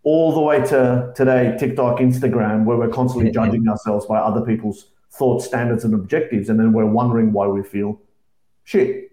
[0.03, 4.91] all the way to today, TikTok, Instagram, where we're constantly judging ourselves by other people's
[5.12, 7.99] thoughts, standards, and objectives, and then we're wondering why we feel
[8.64, 9.11] shit.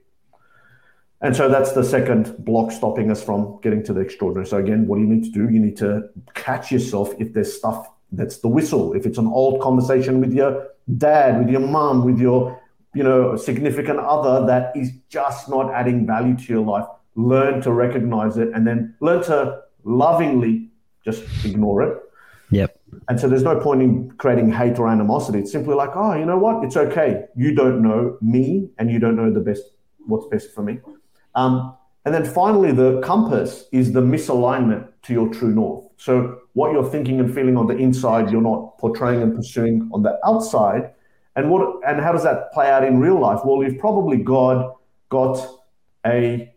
[1.24, 4.46] And so that's the second block stopping us from getting to the extraordinary.
[4.46, 5.50] So again, what do you need to do?
[5.50, 8.94] You need to catch yourself if there's stuff that's the whistle.
[8.94, 10.68] If it's an old conversation with your
[10.98, 12.62] dad, with your mom, with your
[12.94, 17.72] you know significant other that is just not adding value to your life, learn to
[17.72, 20.70] recognize it and then learn to lovingly
[21.06, 21.98] just ignore it.
[22.52, 22.80] Yep.
[23.08, 25.40] And so there's no point in creating hate or animosity.
[25.40, 26.64] It's simply like, oh, you know what?
[26.64, 27.26] It's okay.
[27.36, 29.64] You don't know me and you don't know the best
[30.06, 30.80] what's best for me.
[31.36, 31.76] Um,
[32.06, 35.86] and then finally, the compass is the misalignment to your true north.
[35.98, 40.04] So, what you're thinking and feeling on the inside, you're not portraying and pursuing on
[40.04, 40.92] the outside.
[41.36, 43.40] And what and how does that play out in real life?
[43.46, 44.76] Well, you've probably got
[45.10, 45.48] got
[46.06, 46.54] a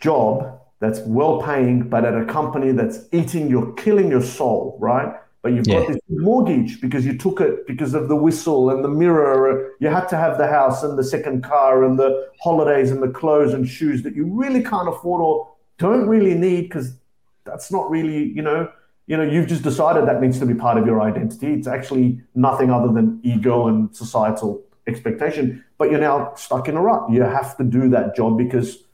[0.00, 5.14] job that's well paying, but at a company that's eating your killing your soul, right?
[5.42, 5.80] But you've yeah.
[5.80, 9.72] got this mortgage because you took it because of the whistle and the mirror.
[9.80, 13.08] You had to have the house and the second car and the holidays and the
[13.08, 16.96] clothes and shoes that you really can't afford or don't really need because
[17.44, 18.70] that's not really, you know,
[19.08, 21.52] you know, you've just decided that needs to be part of your identity.
[21.54, 25.64] It's actually nothing other than ego and societal expectation.
[25.76, 27.10] But you're now stuck in a rut.
[27.10, 28.84] You have to do that job because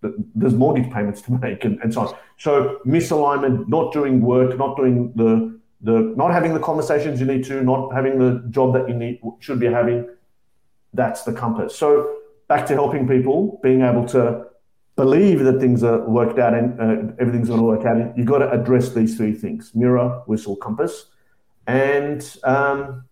[0.00, 2.14] there's mortgage payments to make and, and so on.
[2.36, 7.44] So misalignment, not doing work, not doing the the not having the conversations you need
[7.44, 10.08] to, not having the job that you need should be having.
[10.94, 11.76] That's the compass.
[11.76, 12.16] So
[12.48, 14.46] back to helping people, being able to
[14.96, 18.16] believe that things are worked out and uh, everything's going to work out.
[18.16, 21.06] You've got to address these three things: mirror, whistle, compass,
[21.66, 23.04] and um,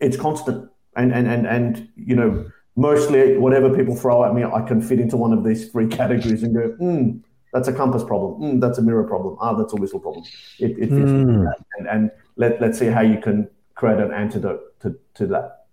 [0.00, 0.70] it's constant.
[0.96, 5.00] And and and and you know mostly whatever people throw at me, I can fit
[5.00, 7.20] into one of these three categories and go, mm,
[7.54, 8.40] that's a compass problem.
[8.40, 9.36] Mm, that's a mirror problem.
[9.40, 10.24] Ah, that's a whistle problem.
[10.58, 11.52] It, it fits mm.
[11.78, 15.66] and, and let, let's see how you can create an antidote to, to that.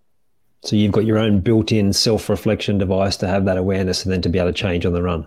[0.62, 4.28] So you've got your own built-in self-reflection device to have that awareness and then to
[4.28, 5.26] be able to change on the run.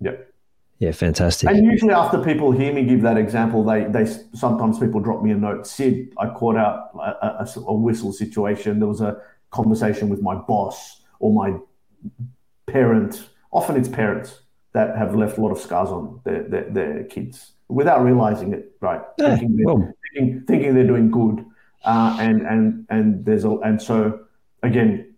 [0.00, 0.32] Yep.
[0.78, 1.50] Yeah, fantastic.
[1.50, 5.32] And usually after people hear me give that example, they they sometimes people drop me
[5.32, 5.66] a note.
[5.66, 8.78] Sid, I caught out a, a, a whistle situation.
[8.78, 11.58] There was a conversation with my boss or my
[12.66, 14.42] parent, often it's parents
[14.76, 18.76] that have left a lot of scars on their, their, their kids without realizing it,
[18.80, 19.00] right?
[19.18, 19.92] Yeah, thinking, they're, well.
[20.12, 21.44] thinking, thinking, they're doing good.
[21.82, 24.20] Uh, and, and, and there's a, and so
[24.62, 25.14] again,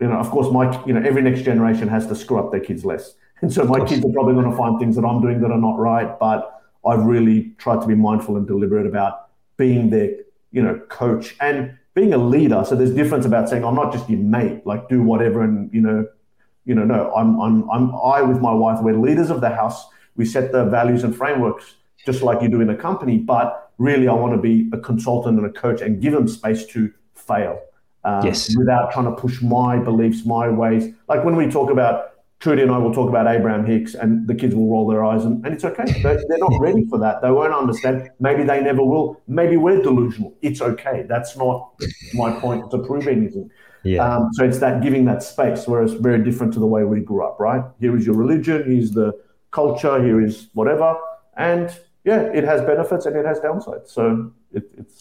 [0.00, 2.60] you know, of course, my, you know, every next generation has to screw up their
[2.60, 3.14] kids less.
[3.42, 5.58] And so my kids are probably going to find things that I'm doing that are
[5.58, 10.10] not right, but I've really tried to be mindful and deliberate about being their,
[10.52, 14.08] you know, coach and being a leader, so there's difference about saying I'm not just
[14.08, 16.06] your mate, like do whatever and you know,
[16.64, 19.86] you know, no, I'm I'm I'm I with my wife, we're leaders of the house.
[20.16, 24.08] We set the values and frameworks just like you do in a company, but really
[24.08, 27.60] I want to be a consultant and a coach and give them space to fail.
[28.04, 28.54] Um, yes.
[28.56, 30.92] Without trying to push my beliefs, my ways.
[31.08, 34.34] Like when we talk about Trudy and I will talk about Abraham Hicks, and the
[34.34, 35.84] kids will roll their eyes, and, and it's okay.
[36.02, 37.22] They're, they're, not ready for that.
[37.22, 38.10] They won't understand.
[38.18, 39.22] Maybe they never will.
[39.28, 40.34] Maybe we're delusional.
[40.42, 41.04] It's okay.
[41.08, 41.80] That's not
[42.14, 43.48] my point to prove anything.
[43.84, 44.04] Yeah.
[44.04, 47.24] Um, so it's that giving that space, whereas very different to the way we grew
[47.24, 47.64] up, right?
[47.80, 49.12] Here is your religion, here's the
[49.50, 50.96] culture, here is whatever.
[51.36, 51.74] And
[52.04, 53.88] yeah, it has benefits and it has downsides.
[53.88, 55.00] So it, it's.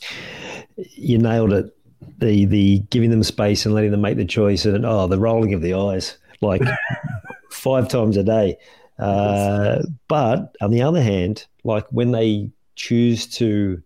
[0.78, 1.76] You nailed it.
[2.18, 5.54] The the giving them space and letting them make the choice, and oh, the rolling
[5.54, 6.18] of the eyes.
[6.42, 6.62] Like
[7.52, 8.58] five times a day.
[8.98, 13.82] Uh, but on the other hand, like when they choose to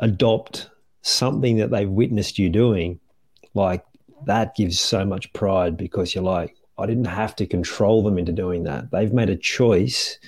[0.00, 0.70] adopt
[1.02, 3.00] something that they've witnessed you doing,
[3.54, 3.84] like
[4.26, 8.32] that gives so much pride because you're like, I didn't have to control them into
[8.32, 8.90] doing that.
[8.90, 10.18] They've made a choice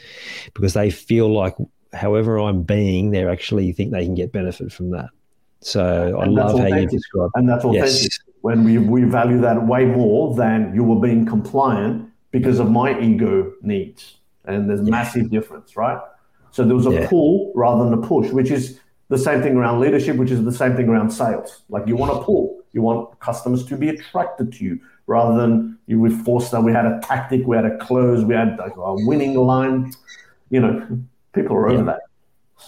[0.55, 1.57] because they feel like
[1.93, 5.09] however I'm being, they actually think they can get benefit from that.
[5.61, 7.31] So and I love how you describe.
[7.35, 8.03] And that's authentic.
[8.03, 8.19] Yes.
[8.43, 12.99] When we, we value that way more than you were being compliant because of my
[13.01, 14.19] ego needs.
[14.45, 14.91] And there's yeah.
[14.91, 15.99] massive difference, right?
[16.53, 17.09] So there was a yeah.
[17.09, 18.79] pull rather than a push, which is
[19.09, 21.63] the same thing around leadership, which is the same thing around sales.
[21.69, 25.79] Like you want to pull, you want customers to be attracted to you rather than
[25.87, 26.65] you would force them.
[26.65, 29.93] We had a tactic, we had a close, we had a winning line.
[30.51, 31.01] You know,
[31.33, 31.85] people are over yeah.
[31.85, 32.01] that.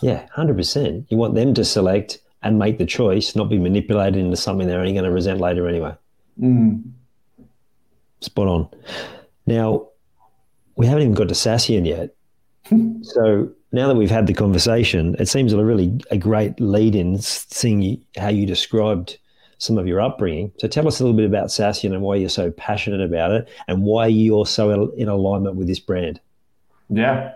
[0.00, 1.06] Yeah, hundred percent.
[1.08, 4.80] You want them to select and make the choice, not be manipulated into something they're
[4.80, 5.94] only going to resent later anyway.
[6.40, 6.92] Mm.
[8.20, 8.68] Spot on.
[9.46, 9.88] Now,
[10.76, 12.14] we haven't even got to Saasyan yet.
[13.02, 17.18] so now that we've had the conversation, it seems a really a great lead in
[17.18, 19.18] seeing how you described
[19.58, 20.52] some of your upbringing.
[20.58, 23.48] So tell us a little bit about Saasyan and why you're so passionate about it
[23.66, 26.20] and why you're so in alignment with this brand.
[26.88, 27.34] Yeah.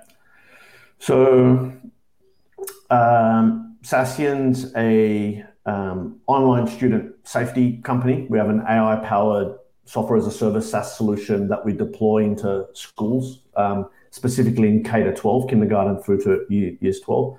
[0.99, 1.73] So
[2.91, 8.27] um, Saasyan's a um, online student safety company.
[8.31, 12.67] We have an AI powered software as a service SaaS solution that we deploy into
[12.73, 17.37] schools, um, specifically in K to 12, kindergarten through to years 12.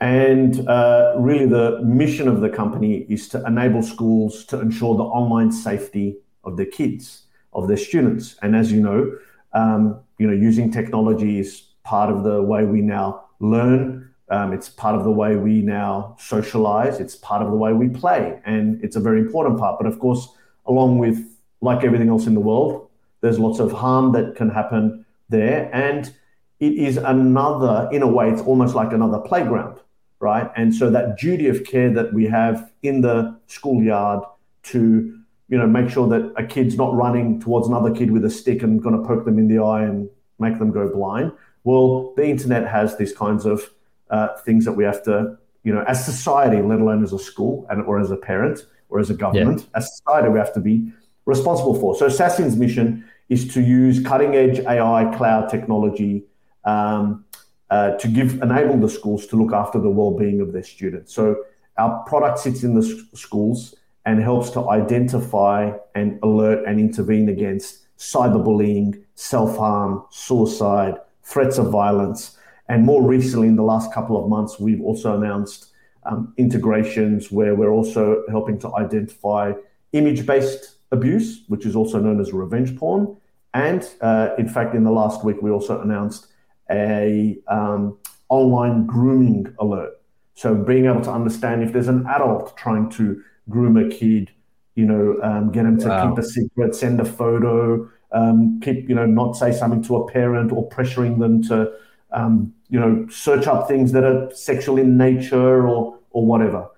[0.00, 5.04] And uh, really, the mission of the company is to enable schools to ensure the
[5.04, 7.22] online safety of their kids,
[7.52, 8.36] of their students.
[8.42, 9.16] And as you know,
[9.54, 14.10] um, you know, using technology is part of the way we now learn.
[14.28, 17.00] Um, it's part of the way we now socialize.
[17.00, 19.78] It's part of the way we play, and it's a very important part.
[19.78, 20.28] But of course,
[20.66, 21.18] along with
[21.60, 22.90] like everything else in the world,
[23.20, 25.70] there's lots of harm that can happen there.
[25.72, 26.12] And
[26.60, 29.75] it is another, in a way, it's almost like another playground,
[30.20, 30.50] right?
[30.56, 34.22] And so that duty of care that we have in the schoolyard
[34.64, 38.30] to, you know, make sure that a kid's not running towards another kid with a
[38.30, 40.08] stick and going to poke them in the eye and
[40.38, 41.32] make them go blind.
[41.64, 43.70] Well, the internet has these kinds of
[44.10, 47.66] uh, things that we have to, you know, as society, let alone as a school
[47.70, 49.78] and or as a parent or as a government, yeah.
[49.78, 50.92] as society, we have to be
[51.24, 51.96] responsible for.
[51.96, 56.24] So Saasyan's mission is to use cutting edge AI cloud technology
[56.64, 57.24] um,
[57.70, 61.12] to give enable the schools to look after the well-being of their students.
[61.12, 61.44] So
[61.78, 62.82] our product sits in the
[63.14, 71.58] schools and helps to identify and alert and intervene against cyberbullying, self harm, suicide, threats
[71.58, 72.38] of violence.
[72.68, 75.72] And more recently, in the last couple of months, we've also announced
[76.04, 79.52] um, integrations where we're also helping to identify
[79.92, 83.16] image based abuse, which is also known as revenge porn.
[83.54, 86.28] And uh, in fact, in the last week, we also announced
[86.70, 87.98] a um,
[88.28, 90.00] online grooming alert.
[90.34, 94.30] So being able to understand if there's an adult trying to groom a kid,
[94.74, 96.08] you know, um, get them to wow.
[96.08, 100.10] keep a secret, send a photo, um, keep, you know, not say something to a
[100.10, 101.72] parent or pressuring them to,
[102.12, 106.68] um, you know, search up things that are sexual in nature or or whatever.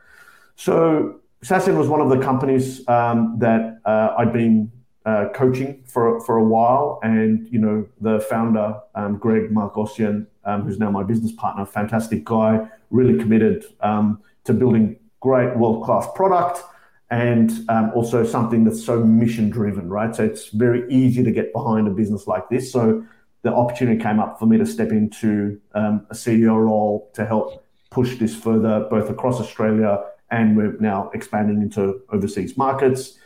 [0.57, 4.73] So Saasyan was one of the companies um, that uh, I'd been
[5.07, 10.63] uh, coaching for for a while, and you know, the founder um, Greg Markosian, um,
[10.63, 16.07] who's now my business partner, fantastic guy, really committed um, to building great world class
[16.15, 16.63] product
[17.11, 20.15] and um, also something that's so mission driven, right?
[20.15, 22.71] So it's very easy to get behind a business like this.
[22.71, 23.03] So
[23.43, 27.65] the opportunity came up for me to step into um, a CEO role to help
[27.91, 33.19] push this further, both across Australia and we're now expanding into overseas markets.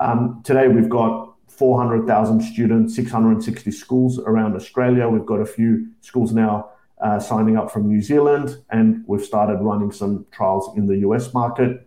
[0.00, 5.08] Um, today we've got 400,000 students, 660 schools around Australia.
[5.08, 6.70] We've got a few schools now
[7.02, 11.34] uh, signing up from New Zealand, and we've started running some trials in the US
[11.34, 11.86] market.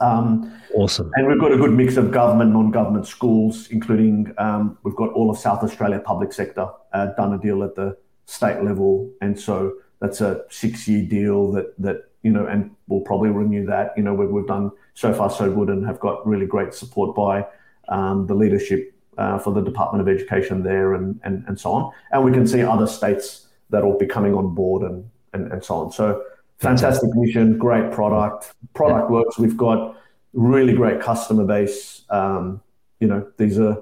[0.00, 1.10] Um, awesome.
[1.14, 5.30] And we've got a good mix of government, non-government schools, including um, we've got all
[5.30, 9.74] of South Australia public sector uh, done a deal at the state level, and so
[10.00, 13.92] that's a six-year deal that that you know, and we'll probably renew that.
[13.96, 17.14] You know, we've, we've done so far so good and have got really great support
[17.14, 17.46] by
[17.88, 21.92] um, the leadership uh, for the Department of Education there, and, and and so on.
[22.10, 25.64] And we can see other states that will be coming on board and and, and
[25.64, 25.92] so on.
[25.92, 26.22] So
[26.58, 28.52] fantastic mission, great product.
[28.74, 29.14] Product yeah.
[29.16, 29.38] works.
[29.38, 29.96] We've got
[30.32, 32.02] really great customer base.
[32.10, 32.60] Um,
[33.00, 33.76] you know, these are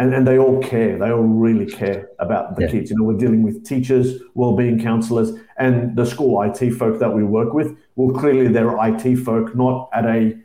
[0.00, 0.98] and, and they all care.
[0.98, 2.70] They all really care about the yeah.
[2.70, 2.90] kids.
[2.90, 7.22] You know, we're dealing with teachers, well-being counselors, and the school IT folk that we
[7.22, 7.76] work with.
[7.96, 10.36] Well, clearly they're IT folk, not at a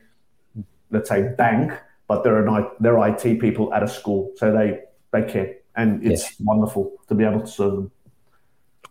[0.92, 1.72] let's say bank,
[2.08, 4.82] but they're an they're IT people at a school, so they
[5.14, 6.46] they care, and it's yeah.
[6.46, 7.92] wonderful to be able to serve them.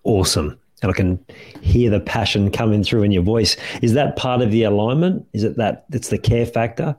[0.03, 1.25] Awesome and I can
[1.63, 3.57] hear the passion coming through in your voice.
[3.81, 5.27] Is that part of the alignment?
[5.33, 6.95] Is it that it's the care factor?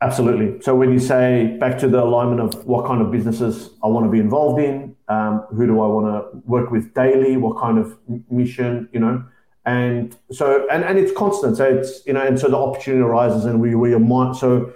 [0.00, 0.60] Absolutely.
[0.62, 4.06] So when you say back to the alignment of what kind of businesses I want
[4.06, 7.78] to be involved in, um, who do I want to work with daily, what kind
[7.78, 7.98] of
[8.30, 9.24] mission, you know,
[9.64, 11.56] and so and and it's constant.
[11.56, 14.72] So it's you know, and so the opportunity arises, and we we are so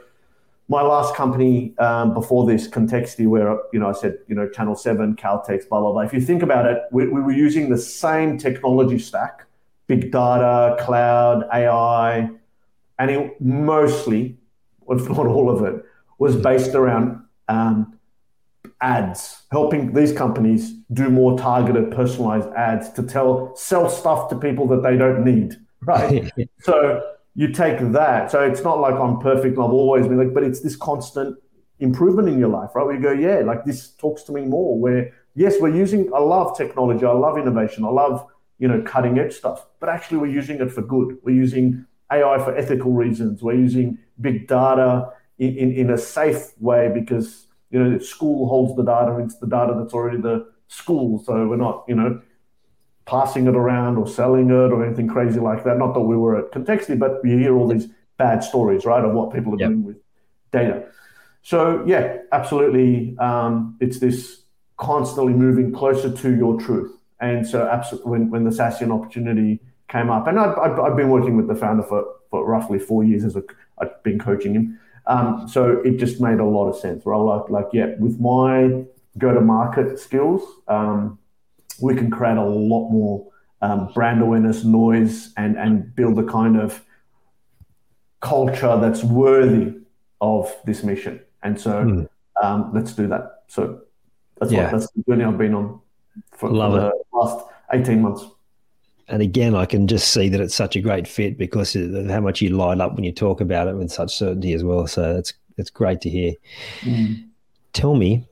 [0.69, 4.75] my last company um, before this, Contexti, where you know I said you know Channel
[4.75, 6.03] Seven, Caltex, blah blah blah.
[6.03, 9.47] If you think about it, we, we were using the same technology stack,
[9.87, 12.31] big data, cloud, AI,
[12.99, 14.37] and it mostly,
[14.89, 15.85] if not all of it,
[16.19, 17.99] was based around um,
[18.81, 24.67] ads, helping these companies do more targeted, personalized ads to tell sell stuff to people
[24.69, 26.31] that they don't need, right?
[26.61, 27.03] so
[27.35, 28.31] you take that.
[28.31, 29.55] So it's not like I'm perfect.
[29.55, 31.39] I've always been like, but it's this constant
[31.81, 32.85] improvement in your life, right?
[32.85, 34.79] Where you go, yeah, like this talks to me more.
[34.79, 36.13] Where yes, we're using.
[36.15, 37.07] I love technology.
[37.07, 37.85] I love innovation.
[37.85, 38.27] I love
[38.59, 39.67] you know cutting edge stuff.
[39.81, 41.19] But actually, we're using it for good.
[41.23, 43.43] We're using AI for ethical reasons.
[43.43, 48.49] We're using big data in, in, in a safe way because you know the school
[48.49, 49.19] holds the data.
[49.25, 51.23] It's the data that's already the school.
[51.25, 52.21] So we're not you know
[53.05, 55.79] passing it around or selling it or anything crazy like that.
[55.79, 59.13] Not that we were at Contexti, but you hear all these bad stories, right, of
[59.13, 59.71] what people are yep.
[59.71, 59.97] doing with
[60.53, 60.87] data.
[61.43, 64.43] So yeah, absolutely, um, it's this
[64.77, 66.93] constantly moving closer to your truth.
[67.21, 71.37] And so, absolutely, when, when the Saasyan opportunity came up, and I've, I've, been working
[71.37, 73.45] with the founder for, for roughly four years as a,
[73.83, 74.79] I've been coaching him.
[75.07, 77.17] Um, so it just made a lot of sense, right?
[77.17, 78.85] Like, like yeah, with my
[79.19, 81.19] go-to-market skills, um,
[81.81, 83.27] we can create a lot more
[83.61, 86.85] um, brand awareness, noise, and and build a kind of
[88.21, 89.75] culture that's worthy
[90.21, 91.21] of this mission.
[91.43, 92.09] And so mm.
[92.43, 93.43] um, let's do that.
[93.49, 93.81] So
[94.39, 94.65] that's yeah.
[94.65, 95.81] what that's the journey I've been on
[96.31, 98.25] for, for the last eighteen months.
[99.09, 102.21] And again, I can just see that it's such a great fit because of how
[102.21, 104.87] much you light up when you talk about it with such certainty as well.
[104.87, 106.33] So it's it's great to hear.
[106.81, 107.29] Mm.
[107.73, 108.27] Tell me,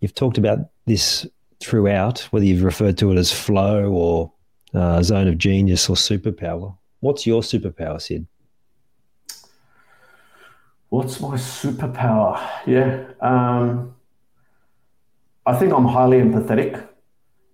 [0.00, 1.26] you've talked about this
[1.60, 4.32] throughout, whether you've referred to it as flow or
[4.74, 6.76] uh, zone of genius or superpower.
[7.00, 8.26] What's your superpower, Sid?
[10.88, 12.38] What's my superpower?
[12.66, 13.04] Yeah.
[13.20, 13.94] Um,
[15.46, 16.86] I think I'm highly empathetic.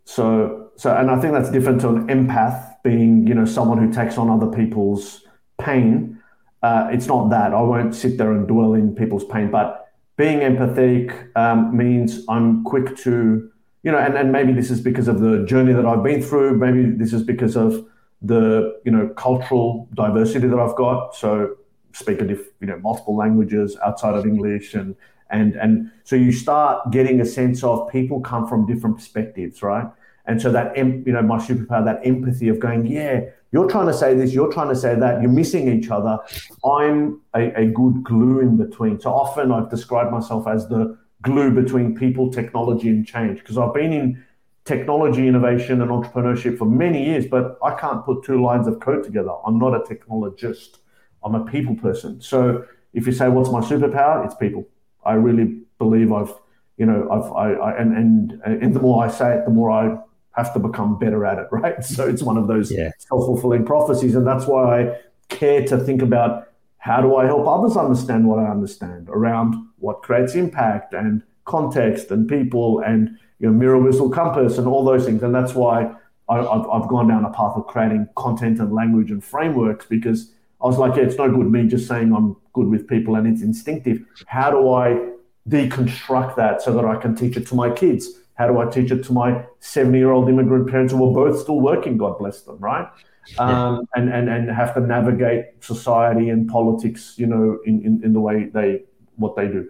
[0.05, 3.93] So, so, and I think that's different to an empath being, you know, someone who
[3.93, 5.25] takes on other people's
[5.61, 6.23] pain.
[6.63, 7.53] Uh, it's not that.
[7.53, 12.63] I won't sit there and dwell in people's pain, but being empathetic um, means I'm
[12.63, 13.51] quick to,
[13.83, 16.57] you know, and, and maybe this is because of the journey that I've been through.
[16.59, 17.85] Maybe this is because of
[18.23, 21.17] the, you know, cultural diversity that I've got.
[21.17, 21.57] So
[21.93, 24.95] speak a diff, you know, multiple languages outside of English and,
[25.31, 29.89] and, and so you start getting a sense of people come from different perspectives, right?
[30.29, 33.95] And so that, you know, my superpower, that empathy of going, yeah, you're trying to
[33.95, 36.19] say this, you're trying to say that, you're missing each other.
[36.65, 39.01] I'm a, a good glue in between.
[39.01, 43.73] So often I've described myself as the glue between people, technology, and change because I've
[43.73, 44.23] been in
[44.67, 49.03] technology innovation and entrepreneurship for many years, but I can't put two lines of code
[49.03, 49.33] together.
[49.47, 50.77] I'm not a technologist,
[51.25, 52.21] I'm a people person.
[52.21, 54.27] So if you say, what's my superpower?
[54.27, 54.69] It's people.
[55.07, 56.35] I really believe I've,
[56.77, 59.71] you know, I've, I, I and, and, and the more I say it, the more
[59.71, 59.99] I
[60.39, 61.85] have to become better at it, right?
[61.85, 62.91] So it's one of those yeah.
[62.99, 64.15] self fulfilling prophecies.
[64.15, 68.39] And that's why I care to think about how do I help others understand what
[68.39, 74.11] I understand around what creates impact and context and people and you know, mirror whistle
[74.11, 75.23] compass and all those things.
[75.23, 75.93] And that's why
[76.29, 80.33] I, have I've gone down a path of creating content and language and frameworks because
[80.61, 83.27] I was like, yeah, it's no good me just saying I'm good with people and
[83.27, 84.05] it's instinctive.
[84.27, 85.11] How do I
[85.49, 88.09] deconstruct that so that I can teach it to my kids?
[88.39, 91.41] How do I teach it to my 70 year old immigrant parents who are both
[91.41, 92.89] still working, God bless them, right?
[93.37, 98.13] Um, and, and, and have to navigate society and politics, you know, in, in, in
[98.13, 98.85] the way they,
[99.17, 99.69] what they do.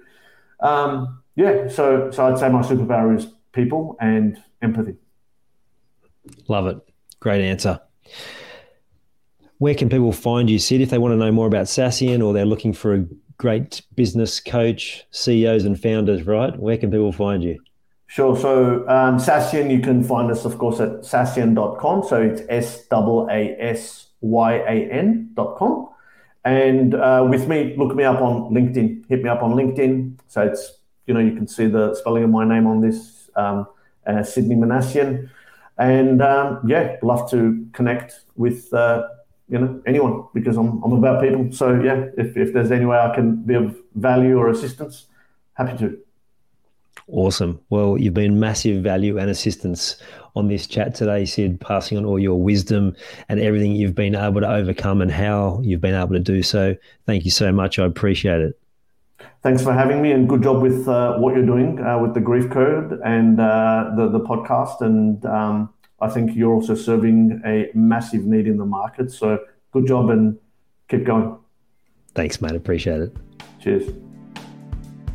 [0.61, 4.97] Um, yeah, so, so I'd say my superpower is people and empathy.
[6.47, 6.79] Love it.
[7.21, 7.81] Great answer.
[9.57, 12.33] Where can people find you, Sid, if they want to know more about Saasyan or
[12.33, 13.07] they're looking for a
[13.39, 16.57] great business coach, CEOs and founders, right?
[16.57, 17.59] Where can people find you?
[18.09, 18.35] Sure.
[18.37, 22.05] So um, Saasyan, you can find us, of course, at saasyan.com.
[22.09, 25.91] So it's S A A S Y A N.com.
[26.43, 29.05] And uh, with me, look me up on LinkedIn.
[29.11, 30.19] Hit me up on LinkedIn.
[30.27, 33.67] So it's, you know, you can see the spelling of my name on this, um,
[34.07, 35.29] uh, Sidney Minassian.
[35.77, 39.07] And um, yeah, love to connect with, uh,
[39.51, 41.53] you know, anyone because I'm, I'm about people.
[41.53, 45.07] So yeah, if, if there's any way I can be of value or assistance,
[45.53, 45.99] happy to.
[47.09, 47.59] Awesome.
[47.71, 49.97] Well, you've been massive value and assistance
[50.37, 52.95] on this chat today, Sid, passing on all your wisdom
[53.29, 56.77] and everything you've been able to overcome and how you've been able to do so.
[57.07, 57.79] Thank you so much.
[57.79, 58.59] I appreciate it.
[59.43, 62.21] Thanks for having me and good job with uh, what you're doing uh, with the
[62.21, 64.81] Grief Code and uh, the, the podcast.
[64.83, 69.11] And um, I think you're also serving a massive need in the market.
[69.11, 69.39] So
[69.73, 70.39] good job and
[70.89, 71.39] keep going.
[72.15, 72.55] Thanks, mate.
[72.55, 73.17] Appreciate it.
[73.61, 73.93] Cheers.